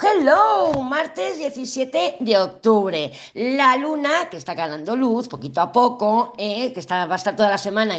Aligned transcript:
Hello, 0.00 0.82
martes 0.82 1.38
17 1.38 2.16
de 2.20 2.38
octubre. 2.38 3.12
La 3.34 3.76
luna, 3.76 4.28
que 4.30 4.36
está 4.36 4.54
ganando 4.54 4.96
luz 4.96 5.28
poquito 5.28 5.60
a 5.60 5.70
poco, 5.70 6.32
eh, 6.38 6.72
que 6.72 6.80
va 6.88 7.12
a 7.12 7.16
estar 7.16 7.36
toda 7.36 7.50
la 7.50 7.58
semana 7.58 7.96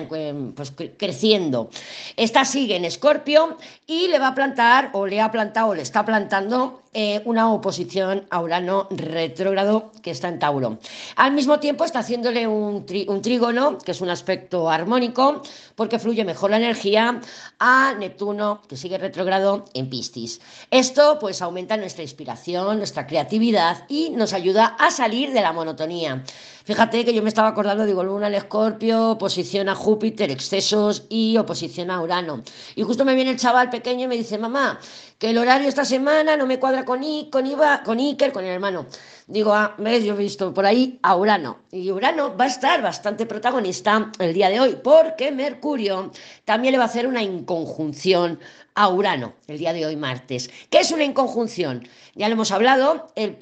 pues, 0.55 0.73
creciendo. 0.97 1.69
Esta 2.15 2.45
sigue 2.45 2.77
en 2.77 2.85
Escorpio 2.85 3.57
y 3.85 4.07
le 4.07 4.19
va 4.19 4.29
a 4.29 4.35
plantar, 4.35 4.89
o 4.93 5.05
le 5.05 5.21
ha 5.21 5.31
plantado, 5.31 5.69
o 5.69 5.75
le 5.75 5.81
está 5.81 6.05
plantando 6.05 6.82
eh, 6.93 7.21
una 7.25 7.51
oposición 7.51 8.25
a 8.29 8.41
Urano 8.41 8.87
retrógrado 8.91 9.91
que 10.01 10.11
está 10.11 10.27
en 10.27 10.39
Tauro. 10.39 10.77
Al 11.15 11.31
mismo 11.33 11.59
tiempo 11.59 11.85
está 11.85 11.99
haciéndole 11.99 12.47
un, 12.47 12.85
un 13.07 13.21
trígono, 13.21 13.77
que 13.77 13.91
es 13.91 14.01
un 14.01 14.09
aspecto 14.09 14.69
armónico, 14.69 15.41
porque 15.75 15.99
fluye 15.99 16.23
mejor 16.23 16.51
la 16.51 16.57
energía 16.57 17.19
a 17.59 17.93
Neptuno, 17.97 18.61
que 18.67 18.77
sigue 18.77 18.97
retrógrado 18.97 19.65
en 19.73 19.89
Piscis. 19.89 20.39
Esto 20.71 21.17
pues 21.19 21.41
aumenta 21.41 21.77
nuestra 21.77 22.03
inspiración, 22.03 22.77
nuestra 22.77 23.07
creatividad 23.07 23.85
y 23.89 24.11
nos 24.11 24.33
ayuda 24.33 24.75
a 24.79 24.91
salir 24.91 25.31
de 25.33 25.41
la 25.41 25.53
monotonía. 25.53 26.23
Fíjate 26.65 27.03
que 27.03 27.13
yo 27.13 27.21
me 27.21 27.27
estaba 27.27 27.49
acordando, 27.49 27.85
digo, 27.85 28.05
Luna 28.05 28.27
al 28.27 28.35
Escorpio, 28.35 29.11
oposición 29.11 29.67
a 29.67 29.75
Júpiter, 29.75 30.31
excesos 30.31 31.05
y 31.09 31.35
oposición 31.37 31.91
a 31.91 32.01
Urano. 32.01 32.41
Y 32.75 32.83
justo 32.83 33.03
me 33.03 33.15
viene 33.15 33.31
el 33.31 33.37
chaval 33.37 33.69
pequeño 33.69 34.05
y 34.05 34.07
me 34.07 34.15
dice, 34.15 34.37
mamá, 34.37 34.79
que 35.17 35.31
el 35.31 35.37
horario 35.37 35.67
esta 35.67 35.83
semana 35.83 36.37
no 36.37 36.45
me 36.45 36.59
cuadra 36.59 36.85
con, 36.85 37.03
I, 37.03 37.29
con, 37.29 37.45
Iba, 37.45 37.83
con 37.83 37.99
Iker, 37.99 38.31
con 38.31 38.45
el 38.45 38.51
hermano. 38.51 38.85
Digo, 39.27 39.53
ah, 39.53 39.75
ves, 39.77 40.05
yo 40.05 40.13
he 40.13 40.17
visto 40.17 40.53
por 40.53 40.65
ahí 40.65 40.99
a 41.01 41.17
Urano. 41.17 41.59
Y 41.69 41.91
Urano 41.91 42.35
va 42.37 42.45
a 42.45 42.47
estar 42.47 42.81
bastante 42.81 43.25
protagonista 43.25 44.09
el 44.19 44.33
día 44.33 44.49
de 44.49 44.61
hoy, 44.61 44.77
porque 44.81 45.33
Mercurio 45.33 46.11
también 46.45 46.71
le 46.71 46.77
va 46.77 46.85
a 46.85 46.87
hacer 46.87 47.07
una 47.07 47.21
inconjunción 47.21 48.39
a 48.75 48.89
Urano 48.89 49.33
el 49.47 49.57
día 49.57 49.73
de 49.73 49.85
hoy, 49.85 49.95
martes. 49.95 50.49
¿Qué 50.69 50.79
es 50.79 50.91
una 50.91 51.03
inconjunción? 51.03 51.87
Ya 52.15 52.27
lo 52.27 52.33
hemos 52.33 52.51
hablado, 52.51 53.11
el, 53.15 53.37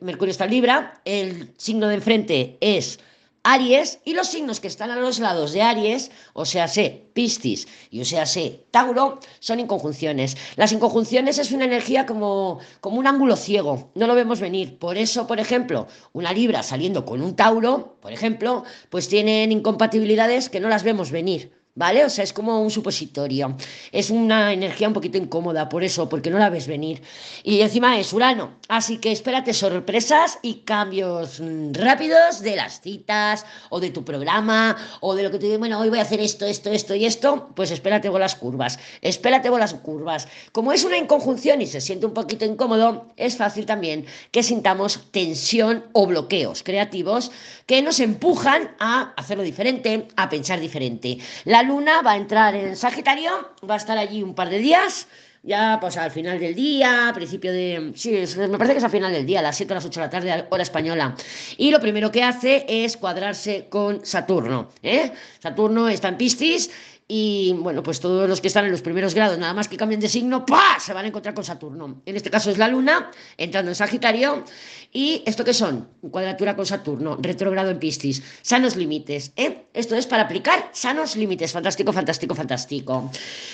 Mercurio 0.00 0.30
está 0.32 0.44
en 0.44 0.50
Libra, 0.50 1.00
el 1.04 1.52
signo 1.56 1.88
de 1.88 1.96
enfrente 1.96 2.58
es 2.60 2.98
Aries 3.46 3.98
y 4.06 4.14
los 4.14 4.28
signos 4.28 4.58
que 4.58 4.68
están 4.68 4.90
a 4.90 4.96
los 4.96 5.18
lados 5.18 5.52
de 5.52 5.60
Aries, 5.60 6.10
o 6.32 6.46
sea, 6.46 6.66
sé 6.66 7.08
Piscis 7.12 7.68
y 7.90 8.00
o 8.00 8.04
sea, 8.04 8.24
sé 8.24 8.64
Tauro, 8.70 9.20
son 9.38 9.60
inconjunciones. 9.60 10.36
Las 10.56 10.72
inconjunciones 10.72 11.38
es 11.38 11.52
una 11.52 11.66
energía 11.66 12.06
como, 12.06 12.58
como 12.80 12.98
un 12.98 13.06
ángulo 13.06 13.36
ciego, 13.36 13.90
no 13.94 14.06
lo 14.06 14.14
vemos 14.14 14.40
venir. 14.40 14.78
Por 14.78 14.96
eso, 14.96 15.26
por 15.26 15.40
ejemplo, 15.40 15.88
una 16.12 16.32
Libra 16.32 16.62
saliendo 16.62 17.04
con 17.04 17.20
un 17.20 17.36
Tauro, 17.36 17.98
por 18.00 18.12
ejemplo, 18.12 18.64
pues 18.88 19.08
tienen 19.08 19.52
incompatibilidades 19.52 20.48
que 20.48 20.60
no 20.60 20.70
las 20.70 20.82
vemos 20.82 21.10
venir. 21.10 21.52
¿Vale? 21.76 22.04
O 22.04 22.08
sea, 22.08 22.22
es 22.22 22.32
como 22.32 22.62
un 22.62 22.70
supositorio. 22.70 23.56
Es 23.90 24.08
una 24.08 24.52
energía 24.52 24.86
un 24.86 24.94
poquito 24.94 25.18
incómoda, 25.18 25.68
por 25.68 25.82
eso, 25.82 26.08
porque 26.08 26.30
no 26.30 26.38
la 26.38 26.48
ves 26.48 26.68
venir. 26.68 27.02
Y 27.42 27.62
encima 27.62 27.98
es 27.98 28.12
Urano. 28.12 28.54
Así 28.68 28.98
que 28.98 29.10
espérate 29.10 29.52
sorpresas 29.52 30.38
y 30.40 30.60
cambios 30.60 31.40
mm, 31.40 31.72
rápidos 31.72 32.42
de 32.42 32.54
las 32.54 32.80
citas 32.80 33.44
o 33.70 33.80
de 33.80 33.90
tu 33.90 34.04
programa 34.04 34.76
o 35.00 35.16
de 35.16 35.24
lo 35.24 35.32
que 35.32 35.38
te 35.38 35.46
digo, 35.46 35.58
bueno, 35.58 35.80
hoy 35.80 35.88
voy 35.88 35.98
a 35.98 36.02
hacer 36.02 36.20
esto, 36.20 36.46
esto, 36.46 36.70
esto 36.70 36.94
y 36.94 37.06
esto. 37.06 37.50
Pues 37.56 37.72
espérate 37.72 38.08
con 38.08 38.20
las 38.20 38.36
curvas. 38.36 38.78
Espérate 39.02 39.50
con 39.50 39.58
las 39.58 39.74
curvas. 39.74 40.28
Como 40.52 40.72
es 40.72 40.84
una 40.84 40.96
inconjunción 40.96 41.60
y 41.60 41.66
se 41.66 41.80
siente 41.80 42.06
un 42.06 42.14
poquito 42.14 42.44
incómodo, 42.44 43.12
es 43.16 43.36
fácil 43.36 43.66
también 43.66 44.06
que 44.30 44.44
sintamos 44.44 45.10
tensión 45.10 45.86
o 45.92 46.06
bloqueos 46.06 46.62
creativos 46.62 47.32
que 47.66 47.82
nos 47.82 47.98
empujan 47.98 48.76
a 48.78 49.12
hacerlo 49.16 49.42
diferente, 49.42 50.06
a 50.16 50.28
pensar 50.28 50.60
diferente. 50.60 51.18
La 51.44 51.63
luna 51.64 52.02
va 52.02 52.12
a 52.12 52.16
entrar 52.16 52.54
en 52.54 52.76
Sagitario, 52.76 53.50
va 53.68 53.74
a 53.74 53.78
estar 53.78 53.98
allí 53.98 54.22
un 54.22 54.34
par 54.34 54.50
de 54.50 54.58
días, 54.58 55.08
ya 55.42 55.78
pues 55.80 55.96
al 55.96 56.10
final 56.10 56.38
del 56.38 56.54
día, 56.54 57.10
principio 57.14 57.52
de... 57.52 57.92
Sí, 57.94 58.24
me 58.38 58.56
parece 58.56 58.72
que 58.72 58.78
es 58.78 58.84
al 58.84 58.90
final 58.90 59.12
del 59.12 59.26
día, 59.26 59.40
a 59.40 59.42
las 59.42 59.56
7 59.56 59.72
o 59.72 59.74
las 59.74 59.84
8 59.84 60.00
de 60.00 60.06
la 60.06 60.10
tarde, 60.10 60.46
hora 60.48 60.62
española. 60.62 61.14
Y 61.58 61.70
lo 61.70 61.80
primero 61.80 62.10
que 62.10 62.22
hace 62.22 62.64
es 62.66 62.96
cuadrarse 62.96 63.66
con 63.68 64.04
Saturno. 64.06 64.70
¿eh? 64.82 65.12
Saturno 65.40 65.88
está 65.88 66.08
en 66.08 66.16
Piscis 66.16 66.70
y 67.06 67.52
bueno, 67.58 67.82
pues 67.82 68.00
todos 68.00 68.26
los 68.26 68.40
que 68.40 68.48
están 68.48 68.64
en 68.64 68.70
los 68.70 68.80
primeros 68.80 69.14
grados, 69.14 69.36
nada 69.36 69.52
más 69.52 69.68
que 69.68 69.76
cambien 69.76 70.00
de 70.00 70.08
signo, 70.08 70.46
¡pah! 70.46 70.80
se 70.80 70.94
van 70.94 71.04
a 71.04 71.08
encontrar 71.08 71.34
con 71.34 71.44
Saturno. 71.44 72.02
En 72.06 72.16
este 72.16 72.30
caso 72.30 72.50
es 72.50 72.56
la 72.56 72.66
Luna, 72.66 73.10
entrando 73.36 73.70
en 73.70 73.74
Sagitario. 73.74 74.44
¿Y 74.90 75.22
esto 75.26 75.44
qué 75.44 75.52
son? 75.52 75.88
Cuadratura 76.10 76.56
con 76.56 76.64
Saturno, 76.64 77.18
retrogrado 77.20 77.70
en 77.70 77.78
Piscis, 77.78 78.22
sanos 78.40 78.76
límites. 78.76 79.32
¿eh? 79.36 79.66
Esto 79.74 79.96
es 79.96 80.06
para 80.06 80.22
aplicar 80.22 80.70
sanos 80.72 81.14
límites. 81.14 81.52
Fantástico, 81.52 81.92
fantástico, 81.92 82.34
fantástico. 82.34 83.10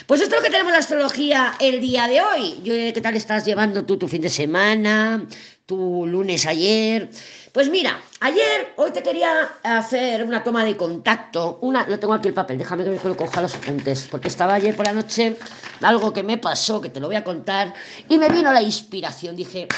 Pues 0.07 0.21
esto 0.21 0.37
es 0.37 0.41
lo 0.43 0.45
que 0.45 0.51
tenemos 0.51 0.71
en 0.71 0.75
la 0.75 0.79
astrología 0.79 1.55
el 1.59 1.81
día 1.81 2.07
de 2.07 2.21
hoy. 2.21 2.61
¿Qué 2.63 3.01
tal 3.03 3.17
estás 3.17 3.45
llevando 3.45 3.85
tú 3.85 3.97
tu 3.97 4.07
fin 4.07 4.23
de 4.23 4.29
semana? 4.29 5.27
Tu 5.71 6.05
lunes 6.05 6.47
ayer. 6.47 7.09
Pues 7.53 7.71
mira, 7.71 8.03
ayer, 8.19 8.73
hoy 8.75 8.91
te 8.91 9.05
quería 9.05 9.59
hacer 9.63 10.25
una 10.25 10.43
toma 10.43 10.65
de 10.65 10.77
contacto. 10.77 11.59
Una, 11.63 11.87
lo 11.87 11.97
tengo 11.97 12.13
aquí 12.13 12.27
el 12.27 12.35
papel, 12.35 12.59
déjame 12.59 12.83
que 12.83 12.91
me 12.91 13.15
coja 13.15 13.41
los 13.41 13.55
apuntes, 13.55 14.09
porque 14.11 14.27
estaba 14.27 14.55
ayer 14.55 14.75
por 14.75 14.87
la 14.87 14.93
noche 14.93 15.37
algo 15.83 16.13
que 16.13 16.25
me 16.25 16.39
pasó, 16.39 16.81
que 16.81 16.89
te 16.89 16.99
lo 16.99 17.07
voy 17.07 17.15
a 17.15 17.23
contar, 17.23 17.73
y 18.09 18.19
me 18.19 18.29
vino 18.29 18.53
la 18.53 18.63
inspiración. 18.63 19.37
Dije, 19.37 19.69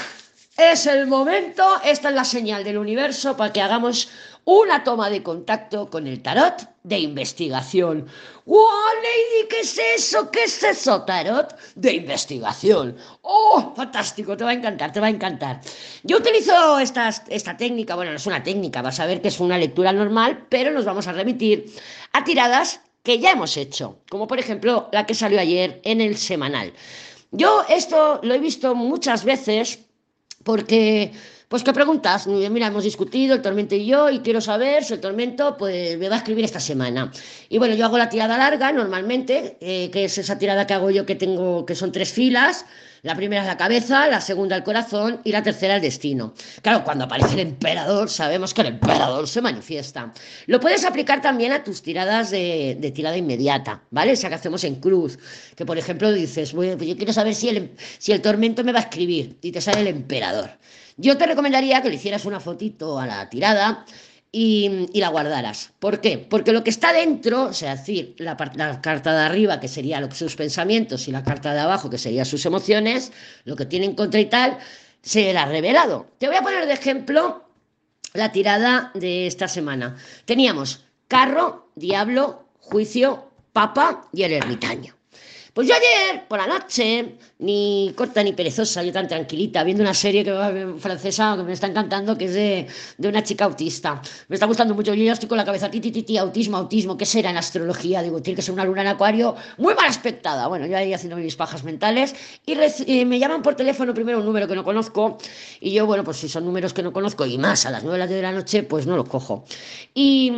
es 0.57 0.87
el 0.87 1.05
momento, 1.05 1.63
esta 1.85 2.09
es 2.09 2.15
la 2.15 2.25
señal 2.25 2.63
del 2.63 2.79
universo 2.79 3.37
para 3.37 3.53
que 3.53 3.61
hagamos 3.61 4.09
una 4.45 4.83
toma 4.83 5.09
de 5.09 5.23
contacto 5.23 5.89
con 5.89 6.07
el 6.07 6.21
tarot 6.21 6.69
de 6.83 6.99
investigación. 6.99 8.07
¡Wow, 8.45 8.67
Lady! 9.01 9.47
¿Qué 9.49 9.61
es 9.61 9.79
eso? 9.97 10.29
¿Qué 10.31 10.43
es 10.43 10.61
eso? 10.63 11.03
Tarot 11.03 11.55
de 11.75 11.93
investigación. 11.93 12.97
¡Oh, 13.21 13.73
fantástico! 13.75 14.35
Te 14.35 14.43
va 14.43 14.49
a 14.51 14.53
encantar, 14.53 14.91
te 14.91 14.99
va 14.99 15.07
a 15.07 15.11
encantar. 15.11 15.61
Yo 16.03 16.17
utilizo 16.17 16.79
esta, 16.79 17.09
esta 17.29 17.55
técnica, 17.55 17.95
bueno, 17.95 18.11
no 18.11 18.17
es 18.17 18.27
una 18.27 18.43
técnica, 18.43 18.81
vas 18.81 18.99
a 18.99 19.05
ver 19.05 19.21
que 19.21 19.29
es 19.29 19.39
una 19.39 19.57
lectura 19.57 19.93
normal, 19.93 20.45
pero 20.49 20.71
nos 20.71 20.85
vamos 20.85 21.07
a 21.07 21.13
remitir 21.13 21.73
a 22.11 22.23
tiradas 22.23 22.81
que 23.03 23.19
ya 23.19 23.31
hemos 23.31 23.57
hecho, 23.57 23.99
como 24.09 24.27
por 24.27 24.39
ejemplo 24.39 24.89
la 24.91 25.05
que 25.05 25.13
salió 25.13 25.39
ayer 25.39 25.81
en 25.83 26.01
el 26.01 26.17
semanal. 26.17 26.73
Yo 27.31 27.65
esto 27.67 28.19
lo 28.23 28.33
he 28.33 28.39
visto 28.39 28.75
muchas 28.75 29.25
veces 29.25 29.79
porque, 30.43 31.13
pues, 31.53 31.63
¿qué 31.63 31.71
preguntas? 31.71 32.25
Mira, 32.25 32.65
hemos 32.65 32.83
discutido 32.83 33.35
el 33.35 33.43
tormento 33.43 33.75
y 33.75 33.85
yo 33.85 34.09
y 34.09 34.21
quiero 34.21 34.41
saber 34.41 34.83
si 34.83 34.93
el 34.93 34.99
tormento 34.99 35.55
pues, 35.55 35.99
me 35.99 36.09
va 36.09 36.15
a 36.15 36.17
escribir 36.17 36.43
esta 36.45 36.59
semana. 36.59 37.11
Y 37.47 37.59
bueno, 37.59 37.75
yo 37.75 37.85
hago 37.85 37.99
la 37.99 38.09
tirada 38.09 38.39
larga 38.39 38.71
normalmente, 38.71 39.55
eh, 39.61 39.91
que 39.91 40.05
es 40.05 40.17
esa 40.17 40.39
tirada 40.39 40.65
que 40.65 40.73
hago 40.73 40.89
yo 40.89 41.05
que 41.05 41.13
tengo, 41.13 41.63
que 41.63 41.75
son 41.75 41.91
tres 41.91 42.11
filas. 42.11 42.65
La 43.03 43.15
primera 43.15 43.41
es 43.41 43.47
la 43.47 43.57
cabeza, 43.57 44.07
la 44.07 44.21
segunda 44.21 44.55
el 44.55 44.63
corazón 44.63 45.19
y 45.25 45.33
la 45.33 45.43
tercera 45.43 45.75
el 45.75 45.81
destino. 45.81 46.33
Claro, 46.61 46.85
cuando 46.85 47.03
aparece 47.03 47.33
el 47.33 47.41
emperador, 47.41 48.09
sabemos 48.09 48.53
que 48.53 48.61
el 48.61 48.67
emperador 48.67 49.27
se 49.27 49.41
manifiesta. 49.41 50.13
Lo 50.45 50.61
puedes 50.61 50.85
aplicar 50.85 51.21
también 51.21 51.51
a 51.51 51.65
tus 51.65 51.81
tiradas 51.81 52.31
de, 52.31 52.93
tirada 52.95 53.17
inmediata, 53.17 53.83
¿vale? 53.91 54.13
O 54.13 54.15
sea, 54.15 54.29
que 54.29 54.35
hacemos 54.35 54.63
en 54.63 54.75
cruz. 54.75 55.19
Que 55.53 55.65
por 55.65 55.77
ejemplo 55.77 56.13
dices, 56.13 56.53
bueno, 56.53 56.77
pues 56.77 56.87
yo 56.87 56.95
quiero 56.95 57.11
saber 57.11 57.35
si 57.35 57.49
el, 57.49 57.71
si 57.97 58.13
el 58.13 58.21
tormento 58.21 58.63
me 58.63 58.71
va 58.71 58.79
a 58.79 58.83
escribir 58.83 59.37
y 59.41 59.51
te 59.51 59.59
sale 59.59 59.81
el 59.81 59.87
emperador. 59.87 60.51
Yo 60.95 61.17
te 61.17 61.25
recomendaría 61.25 61.81
que 61.81 61.89
le 61.89 61.95
hicieras 61.95 62.23
una 62.23 62.39
fotito 62.39 62.97
a 62.99 63.05
la 63.05 63.29
tirada 63.29 63.85
y, 64.35 64.89
la 64.99 65.09
guardaras. 65.09 65.71
¿Por 65.79 66.01
qué? 66.01 66.17
Porque 66.17 66.51
lo 66.51 66.63
que 66.63 66.71
está 66.71 66.91
dentro, 66.91 67.53
sea, 67.53 67.75
decir, 67.75 68.15
la, 68.17 68.35
la, 68.55 68.81
carta 68.81 69.13
de 69.13 69.21
arriba, 69.21 69.59
que 69.59 69.67
sería 69.67 70.11
sus 70.11 70.35
pensamientos, 70.35 71.07
y 71.07 71.11
la 71.11 71.23
carta 71.23 71.53
de 71.53 71.59
abajo, 71.59 71.89
que 71.89 71.99
serían 71.99 72.25
sus 72.25 72.45
emociones, 72.45 73.13
lo 73.45 73.55
que 73.55 73.67
tiene 73.67 73.85
en 73.85 73.95
contra 73.95 74.19
y 74.19 74.25
tal, 74.25 74.57
será 75.03 75.45
revelado. 75.45 76.07
Te 76.17 76.27
voy 76.27 76.35
a 76.35 76.41
poner 76.41 76.65
de 76.65 76.73
ejemplo 76.73 77.47
la 78.13 78.31
tirada 78.31 78.91
de 78.95 79.27
esta 79.27 79.47
semana. 79.47 79.97
Teníamos 80.25 80.83
carro, 81.07 81.69
diablo, 81.75 82.47
juicio, 82.59 83.29
papa 83.53 84.09
y 84.11 84.23
el 84.23 84.33
ermitaño. 84.33 84.95
Pues 85.53 85.67
yo 85.67 85.75
ayer, 85.75 86.27
por 86.27 86.39
la 86.39 86.47
noche, 86.47 87.15
ni 87.37 87.93
corta 87.95 88.23
ni 88.23 88.33
perezosa, 88.33 88.81
yo 88.81 88.91
tan 88.91 89.07
tranquilita, 89.07 89.63
viendo 89.63 89.83
una 89.83 89.93
serie 89.93 90.23
que, 90.23 90.73
francesa 90.79 91.35
que 91.37 91.43
me 91.43 91.53
está 91.53 91.67
encantando, 91.67 92.17
que 92.17 92.25
es 92.25 92.33
de, 92.33 92.67
de, 92.97 93.07
una 93.07 93.21
chica 93.21 93.45
autista. 93.45 94.01
Me 94.29 94.35
está 94.35 94.47
gustando 94.47 94.73
mucho, 94.73 94.95
yo 94.95 95.03
ya 95.03 95.13
estoy 95.13 95.29
con 95.29 95.37
la 95.37 95.45
cabeza, 95.45 95.69
ti, 95.69 95.79
ti, 95.79 95.91
ti, 95.91 96.17
autismo, 96.17 96.57
autismo, 96.57 96.97
¿qué 96.97 97.05
será 97.05 97.29
en 97.29 97.37
astrología? 97.37 98.01
Digo, 98.01 98.19
tiene 98.19 98.35
que 98.35 98.41
ser 98.41 98.51
una 98.51 98.65
luna 98.65 98.81
en 98.81 98.87
acuario 98.87 99.35
muy 99.59 99.75
mal 99.75 99.85
aspectada. 99.85 100.47
Bueno, 100.47 100.65
yo 100.65 100.75
ahí 100.75 100.91
haciendo 100.91 101.17
mis 101.17 101.35
pajas 101.35 101.63
mentales 101.63 102.15
y, 102.47 103.05
me 103.05 103.19
llaman 103.19 103.43
por 103.43 103.53
teléfono 103.53 103.93
primero 103.93 104.17
un 104.17 104.25
número 104.25 104.47
que 104.47 104.55
no 104.55 104.63
conozco 104.63 105.19
y 105.59 105.71
yo, 105.71 105.85
bueno, 105.85 106.03
pues 106.03 106.17
si 106.17 106.29
son 106.29 106.45
números 106.45 106.73
que 106.73 106.81
no 106.81 106.91
conozco 106.91 107.27
y 107.27 107.37
más 107.37 107.67
a 107.67 107.69
las 107.69 107.83
9 107.83 108.07
de 108.07 108.21
la 108.23 108.31
noche, 108.31 108.63
pues 108.63 108.87
no 108.87 108.95
los 108.95 109.07
cojo. 109.07 109.45
Y, 109.93 110.31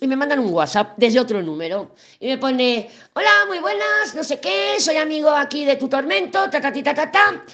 y 0.00 0.06
me 0.06 0.14
mandan 0.14 0.38
un 0.38 0.52
WhatsApp 0.52 0.92
desde 0.98 1.18
otro 1.18 1.42
número 1.42 1.96
y 2.20 2.28
me 2.28 2.38
pone, 2.38 2.88
hola, 3.14 3.30
muy 3.48 3.58
buenas, 3.58 4.14
no 4.14 4.22
sé 4.22 4.38
qué 4.38 4.51
soy 4.78 4.96
amigo 4.96 5.30
aquí 5.30 5.64
de 5.64 5.76
tu 5.76 5.88
tormento, 5.88 6.48
ta, 6.50 6.60
ta, 6.60 6.72
ta, 6.72 6.94
ta, 6.94 7.10
ta. 7.10 7.44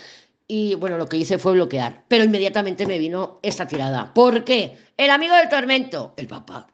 Y 0.47 0.75
bueno, 0.77 0.97
lo 0.97 1.09
que 1.09 1.19
hice 1.19 1.39
fue 1.39 1.53
bloquear. 1.53 2.05
Pero 2.09 2.25
inmediatamente 2.25 2.87
me 2.87 2.99
vino 2.99 3.39
esta 3.43 3.67
tirada. 3.67 4.12
¿Por 4.15 4.45
qué? 4.45 4.79
El 4.97 5.11
amigo 5.11 5.35
del 5.35 5.49
tormento, 5.49 6.15
el 6.17 6.27
papá. 6.27 6.67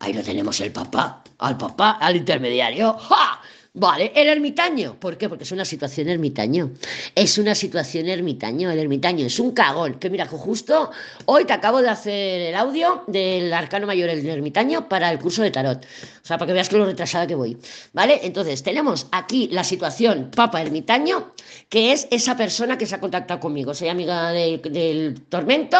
Ahí 0.00 0.12
lo 0.12 0.22
tenemos, 0.22 0.60
el 0.60 0.72
papá. 0.72 1.22
Al 1.38 1.56
papá, 1.56 1.98
al 2.00 2.16
intermediario. 2.16 2.94
¡Ja! 2.94 3.41
Vale, 3.74 4.12
el 4.14 4.28
ermitaño. 4.28 5.00
¿Por 5.00 5.16
qué? 5.16 5.30
Porque 5.30 5.44
es 5.44 5.52
una 5.52 5.64
situación 5.64 6.06
ermitaño. 6.10 6.72
Es 7.14 7.38
una 7.38 7.54
situación 7.54 8.06
ermitaño. 8.06 8.70
El 8.70 8.78
ermitaño 8.78 9.24
es 9.24 9.38
un 9.38 9.52
cagón. 9.52 9.94
Que 9.94 10.10
mira, 10.10 10.26
justo 10.26 10.90
hoy 11.24 11.46
te 11.46 11.54
acabo 11.54 11.80
de 11.80 11.88
hacer 11.88 12.42
el 12.42 12.54
audio 12.54 13.02
del 13.06 13.50
arcano 13.50 13.86
mayor 13.86 14.10
del 14.10 14.28
ermitaño 14.28 14.90
para 14.90 15.10
el 15.10 15.18
curso 15.18 15.42
de 15.42 15.50
tarot. 15.50 15.86
O 15.86 16.26
sea, 16.26 16.36
para 16.36 16.48
que 16.48 16.52
veas 16.52 16.68
que 16.68 16.76
lo 16.76 16.84
retrasada 16.84 17.26
que 17.26 17.34
voy. 17.34 17.56
¿Vale? 17.94 18.20
Entonces, 18.24 18.62
tenemos 18.62 19.06
aquí 19.10 19.48
la 19.50 19.64
situación 19.64 20.30
papa 20.36 20.60
ermitaño, 20.60 21.32
que 21.70 21.92
es 21.92 22.08
esa 22.10 22.36
persona 22.36 22.76
que 22.76 22.84
se 22.84 22.96
ha 22.96 23.00
contactado 23.00 23.40
conmigo. 23.40 23.72
Soy 23.72 23.88
amiga 23.88 24.32
del 24.32 25.22
tormento 25.30 25.78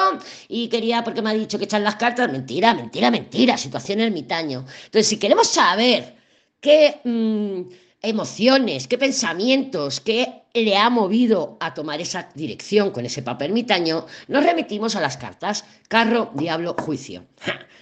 y 0.49 0.69
quería, 0.69 1.05
porque 1.05 1.21
me 1.21 1.29
ha 1.29 1.35
dicho 1.35 1.59
que 1.59 1.65
echan 1.65 1.85
las 1.85 1.97
cartas. 1.97 2.33
Mentira, 2.33 2.73
mentira, 2.73 3.11
mentira. 3.11 3.59
Situación 3.59 4.01
ermitaño. 4.01 4.65
Entonces, 4.87 5.09
si 5.09 5.19
queremos 5.19 5.49
saber 5.49 6.22
qué 6.63 7.01
mm, 7.05 7.71
emociones, 8.01 8.89
qué 8.89 8.97
pensamientos, 8.97 10.01
qué 10.01 10.45
le 10.55 10.77
ha 10.77 10.89
movido 10.89 11.59
a 11.61 11.75
tomar 11.75 12.01
esa 12.01 12.31
dirección 12.35 12.91
con 12.91 13.05
ese 13.05 13.23
papel 13.23 13.49
ermitaño, 13.49 14.07
nos 14.29 14.45
remitimos 14.45 14.97
a 14.97 15.01
las 15.01 15.19
cartas 15.19 15.65
carro, 15.89 16.31
diablo, 16.35 16.75
juicio. 16.79 17.27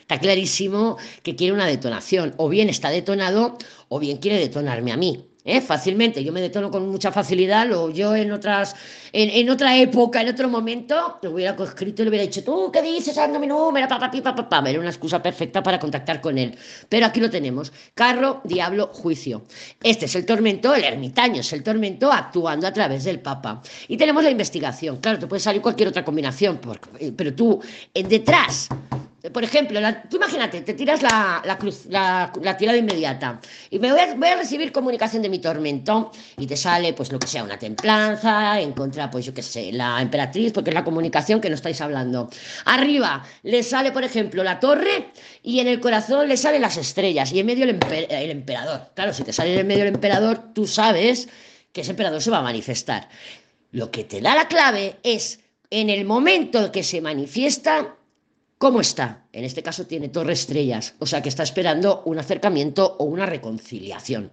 Está 0.00 0.18
clarísimo 0.18 0.96
que 1.22 1.36
quiere 1.36 1.52
una 1.52 1.66
detonación, 1.66 2.34
o 2.36 2.48
bien 2.48 2.68
está 2.68 2.90
detonado, 2.90 3.58
o 3.88 4.00
bien 4.00 4.16
quiere 4.16 4.38
detonarme 4.38 4.92
a 4.92 4.96
mí. 4.96 5.29
¿Eh? 5.44 5.60
fácilmente. 5.60 6.22
Yo 6.22 6.32
me 6.32 6.40
detono 6.40 6.70
con 6.70 6.88
mucha 6.88 7.12
facilidad. 7.12 7.66
Lo, 7.66 7.90
yo 7.90 8.14
en 8.14 8.32
otras, 8.32 8.74
en, 9.12 9.48
otra 9.50 9.76
época, 9.76 10.20
en 10.20 10.28
otro 10.28 10.48
momento, 10.48 11.18
lo 11.22 11.32
hubiera 11.32 11.56
escrito 11.62 12.02
y 12.02 12.04
le 12.04 12.08
hubiera 12.10 12.24
dicho, 12.24 12.42
tú, 12.44 12.70
¿qué 12.72 12.82
dices? 12.82 13.16
Anda 13.18 13.38
mi 13.38 13.46
número, 13.46 13.88
papá, 13.88 14.10
papá, 14.10 14.34
papá. 14.34 14.70
Era 14.70 14.80
una 14.80 14.90
excusa 14.90 15.22
perfecta 15.22 15.62
para 15.62 15.78
contactar 15.78 16.20
con 16.20 16.38
él. 16.38 16.56
Pero 16.88 17.06
aquí 17.06 17.20
lo 17.20 17.30
tenemos. 17.30 17.72
Carro, 17.94 18.40
diablo, 18.44 18.90
juicio. 18.92 19.42
Este 19.82 20.06
es 20.06 20.14
el 20.14 20.26
tormento, 20.26 20.74
el 20.74 20.84
ermitaño 20.84 21.40
es 21.40 21.52
el 21.52 21.62
tormento 21.62 22.12
actuando 22.12 22.66
a 22.66 22.72
través 22.72 23.04
del 23.04 23.20
papa. 23.20 23.62
Y 23.88 23.96
tenemos 23.96 24.22
la 24.22 24.30
investigación. 24.30 24.98
Claro, 24.98 25.18
te 25.18 25.26
puede 25.26 25.40
salir 25.40 25.62
cualquier 25.62 25.88
otra 25.88 26.04
combinación, 26.04 26.60
pero 27.16 27.34
tú, 27.34 27.60
detrás 27.94 28.68
por 29.28 29.44
ejemplo, 29.44 29.80
tú 30.08 30.16
imagínate, 30.16 30.62
te 30.62 30.72
tiras 30.72 31.02
la, 31.02 31.56
cruz, 31.58 31.84
la, 31.86 32.32
tirada 32.58 32.78
inmediata 32.78 33.38
y 33.68 33.78
me 33.78 33.92
voy 33.92 34.00
a, 34.00 34.36
recibir 34.36 34.72
comunicación 34.72 35.22
de 35.22 35.28
mi 35.28 35.38
tormento 35.38 36.10
y 36.38 36.46
te 36.46 36.56
sale, 36.56 36.94
pues 36.94 37.12
lo 37.12 37.18
que 37.18 37.26
sea, 37.26 37.44
una 37.44 37.58
templanza, 37.58 38.58
en 38.58 38.72
contra, 38.72 39.10
pues 39.10 39.26
yo 39.26 39.34
qué 39.34 39.42
sé, 39.42 39.72
la 39.72 40.00
emperatriz, 40.00 40.52
porque 40.52 40.70
es 40.70 40.74
la 40.74 40.84
comunicación 40.84 41.40
que 41.40 41.50
no 41.50 41.54
estáis 41.54 41.80
hablando. 41.82 42.30
Arriba 42.64 43.22
le 43.42 43.62
sale, 43.62 43.92
por 43.92 44.04
ejemplo, 44.04 44.42
la 44.42 44.58
torre 44.58 45.10
y 45.42 45.60
en 45.60 45.68
el 45.68 45.80
corazón 45.80 46.26
le 46.26 46.38
salen 46.38 46.62
las 46.62 46.78
estrellas 46.78 47.30
y 47.32 47.40
en 47.40 47.46
medio 47.46 47.64
el, 47.64 47.78
el 48.08 48.30
emperador. 48.30 48.90
Claro, 48.94 49.12
si 49.12 49.22
te 49.22 49.34
sale 49.34 49.58
en 49.60 49.66
medio 49.66 49.82
el 49.82 49.94
emperador, 49.94 50.54
tú 50.54 50.66
sabes 50.66 51.28
que 51.72 51.82
ese 51.82 51.90
emperador 51.90 52.22
se 52.22 52.30
va 52.30 52.38
a 52.38 52.42
manifestar. 52.42 53.08
Lo 53.70 53.90
que 53.90 54.04
te 54.04 54.22
da 54.22 54.34
la 54.34 54.48
clave 54.48 54.96
es 55.02 55.40
en 55.70 55.90
el 55.90 56.04
momento 56.04 56.64
en 56.64 56.72
que 56.72 56.82
se 56.82 57.00
manifiesta 57.00 57.96
¿Cómo 58.60 58.82
está? 58.82 59.24
En 59.32 59.44
este 59.44 59.62
caso 59.62 59.86
tiene 59.86 60.10
torre 60.10 60.34
estrellas, 60.34 60.94
o 60.98 61.06
sea 61.06 61.22
que 61.22 61.30
está 61.30 61.44
esperando 61.44 62.02
un 62.04 62.18
acercamiento 62.18 62.96
o 62.98 63.04
una 63.04 63.24
reconciliación. 63.24 64.30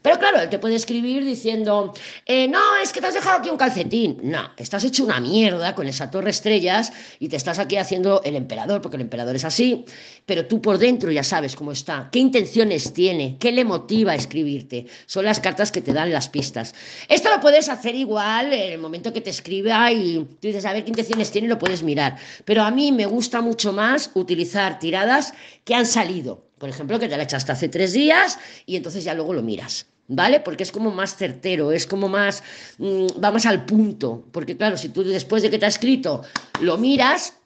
Pero 0.00 0.18
claro, 0.18 0.40
él 0.40 0.48
te 0.48 0.58
puede 0.58 0.76
escribir 0.76 1.22
diciendo, 1.22 1.92
eh, 2.24 2.48
no, 2.48 2.60
es 2.82 2.92
que 2.94 3.02
te 3.02 3.08
has 3.08 3.14
dejado 3.14 3.40
aquí 3.40 3.50
un 3.50 3.58
calcetín. 3.58 4.20
No, 4.22 4.52
estás 4.56 4.84
hecho 4.84 5.04
una 5.04 5.20
mierda 5.20 5.74
con 5.74 5.86
esa 5.86 6.10
torre 6.10 6.30
estrellas 6.30 6.92
y 7.18 7.28
te 7.28 7.36
estás 7.36 7.58
aquí 7.58 7.76
haciendo 7.76 8.22
el 8.22 8.36
emperador, 8.36 8.80
porque 8.80 8.96
el 8.96 9.02
emperador 9.02 9.36
es 9.36 9.44
así, 9.44 9.84
pero 10.24 10.46
tú 10.46 10.62
por 10.62 10.78
dentro 10.78 11.10
ya 11.10 11.22
sabes 11.22 11.54
cómo 11.54 11.72
está, 11.72 12.08
qué 12.10 12.20
intenciones 12.20 12.94
tiene, 12.94 13.36
qué 13.38 13.52
le 13.52 13.66
motiva 13.66 14.12
a 14.12 14.14
escribirte. 14.14 14.86
Son 15.04 15.26
las 15.26 15.40
cartas 15.40 15.72
que 15.72 15.82
te 15.82 15.92
dan 15.92 16.10
las 16.10 16.30
pistas. 16.30 16.74
Esto 17.08 17.28
lo 17.28 17.40
puedes 17.40 17.68
hacer 17.68 17.94
igual 17.96 18.50
en 18.52 18.72
el 18.72 18.78
momento 18.78 19.12
que 19.12 19.20
te 19.20 19.30
escriba 19.30 19.92
y 19.92 20.24
tú 20.40 20.46
dices, 20.46 20.64
a 20.64 20.72
ver 20.72 20.84
qué 20.84 20.90
intenciones 20.90 21.30
tiene, 21.30 21.48
lo 21.48 21.58
puedes 21.58 21.82
mirar. 21.82 22.16
Pero 22.46 22.62
a 22.62 22.70
mí 22.70 22.92
me 22.92 23.04
gusta 23.04 23.42
mucho 23.42 23.57
más 23.66 24.10
utilizar 24.14 24.78
tiradas 24.78 25.34
que 25.64 25.74
han 25.74 25.86
salido. 25.86 26.46
Por 26.58 26.68
ejemplo, 26.68 26.98
que 26.98 27.08
te 27.08 27.16
la 27.16 27.22
echaste 27.22 27.52
hace 27.52 27.68
tres 27.68 27.92
días 27.92 28.38
y 28.66 28.76
entonces 28.76 29.04
ya 29.04 29.14
luego 29.14 29.34
lo 29.34 29.42
miras. 29.42 29.86
¿Vale? 30.10 30.40
Porque 30.40 30.62
es 30.62 30.72
como 30.72 30.90
más 30.90 31.16
certero, 31.16 31.70
es 31.70 31.86
como 31.86 32.08
más, 32.08 32.42
mm, 32.78 33.20
vamos 33.20 33.44
al 33.44 33.66
punto. 33.66 34.24
Porque 34.32 34.56
claro, 34.56 34.78
si 34.78 34.88
tú 34.88 35.04
después 35.04 35.42
de 35.42 35.50
que 35.50 35.58
te 35.58 35.66
ha 35.66 35.68
escrito 35.68 36.22
lo 36.60 36.78
miras, 36.78 37.37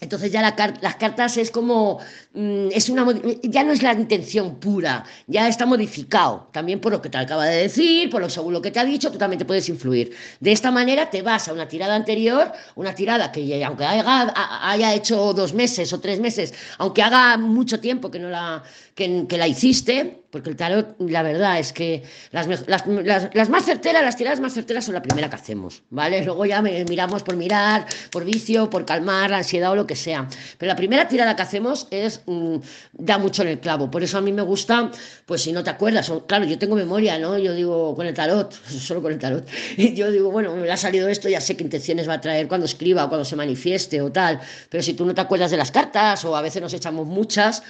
entonces 0.00 0.32
ya 0.32 0.40
las 0.40 0.96
cartas 0.96 1.36
es 1.36 1.50
como, 1.50 1.98
mm, 2.32 2.68
es 2.72 2.88
una, 2.88 3.06
ya 3.42 3.62
no 3.64 3.72
es 3.72 3.82
la 3.82 3.92
intención 3.92 4.58
pura, 4.58 5.04
ya 5.26 5.46
está 5.46 5.66
modificado, 5.66 6.48
también 6.52 6.80
por 6.80 6.92
lo 6.92 7.02
que 7.02 7.10
te 7.10 7.18
acaba 7.18 7.44
de 7.46 7.56
decir, 7.62 8.08
por 8.08 8.22
lo 8.22 8.30
según 8.30 8.54
lo 8.54 8.62
que 8.62 8.70
te 8.70 8.80
ha 8.80 8.84
dicho, 8.84 9.12
tú 9.12 9.18
también 9.18 9.38
te 9.38 9.44
puedes 9.44 9.68
influir. 9.68 10.16
De 10.40 10.52
esta 10.52 10.70
manera 10.70 11.10
te 11.10 11.20
vas 11.20 11.48
a 11.48 11.52
una 11.52 11.68
tirada 11.68 11.94
anterior, 11.94 12.50
una 12.76 12.94
tirada 12.94 13.30
que 13.30 13.62
aunque 13.62 13.84
haya, 13.84 14.32
haya 14.62 14.94
hecho 14.94 15.34
dos 15.34 15.52
meses 15.52 15.92
o 15.92 16.00
tres 16.00 16.18
meses, 16.18 16.54
aunque 16.78 17.02
haga 17.02 17.36
mucho 17.36 17.78
tiempo 17.78 18.10
que 18.10 18.18
no 18.18 18.30
la, 18.30 18.62
que, 18.94 19.26
la 19.36 19.48
hiciste, 19.48 20.19
porque 20.30 20.50
el 20.50 20.56
tarot, 20.56 20.96
la 21.00 21.22
verdad 21.22 21.58
es 21.58 21.72
que 21.72 22.04
las, 22.30 22.46
las, 22.46 23.48
más 23.48 23.64
certeras, 23.64 24.02
las 24.02 24.16
tiradas 24.16 24.40
más 24.40 24.54
certeras 24.54 24.84
son 24.84 24.94
la 24.94 25.02
primera 25.02 25.28
que 25.28 25.36
hacemos, 25.36 25.82
¿vale? 25.90 26.24
Luego 26.24 26.46
ya 26.46 26.62
miramos 26.62 27.22
por 27.22 27.36
mirar, 27.36 27.86
por 28.10 28.24
vicio, 28.24 28.70
por 28.70 28.84
calmar 28.84 29.30
la 29.30 29.38
ansiedad 29.38 29.72
o 29.72 29.76
lo 29.76 29.86
que 29.86 29.96
sea. 29.96 30.28
Pero 30.56 30.68
la 30.68 30.76
primera 30.76 31.08
tirada 31.08 31.34
que 31.34 31.42
hacemos 31.42 31.88
es, 31.90 32.22
mm, 32.26 32.56
da 32.92 33.18
mucho 33.18 33.42
en 33.42 33.48
el 33.48 33.58
clavo. 33.58 33.90
Por 33.90 34.04
eso 34.04 34.18
a 34.18 34.20
mí 34.20 34.32
me 34.32 34.42
gusta, 34.42 34.90
pues 35.26 35.42
si 35.42 35.52
no 35.52 35.64
te 35.64 35.70
acuerdas, 35.70 36.12
claro, 36.26 36.44
yo 36.44 36.58
tengo 36.58 36.76
memoria, 36.76 37.18
¿no? 37.18 37.36
Yo 37.36 37.52
digo, 37.52 37.96
con 37.96 38.06
el 38.06 38.14
tarot, 38.14 38.52
solo 38.66 39.02
con 39.02 39.12
el 39.12 39.18
tarot. 39.18 39.48
Y 39.76 39.94
yo 39.94 40.10
digo, 40.12 40.30
bueno, 40.30 40.54
me 40.54 40.70
ha 40.70 40.76
salido 40.76 41.08
esto, 41.08 41.28
ya 41.28 41.40
sé 41.40 41.56
qué 41.56 41.64
intenciones 41.64 42.08
va 42.08 42.14
a 42.14 42.20
traer 42.20 42.46
cuando 42.46 42.66
escriba 42.66 43.04
o 43.04 43.08
cuando 43.08 43.24
se 43.24 43.34
manifieste 43.34 44.00
o 44.00 44.12
tal. 44.12 44.40
Pero 44.68 44.82
si 44.82 44.94
tú 44.94 45.04
no 45.04 45.12
te 45.12 45.20
acuerdas 45.20 45.50
de 45.50 45.56
las 45.56 45.72
cartas 45.72 46.24
o 46.24 46.36
a 46.36 46.42
veces 46.42 46.62
nos 46.62 46.72
echamos 46.72 47.06
muchas, 47.06 47.62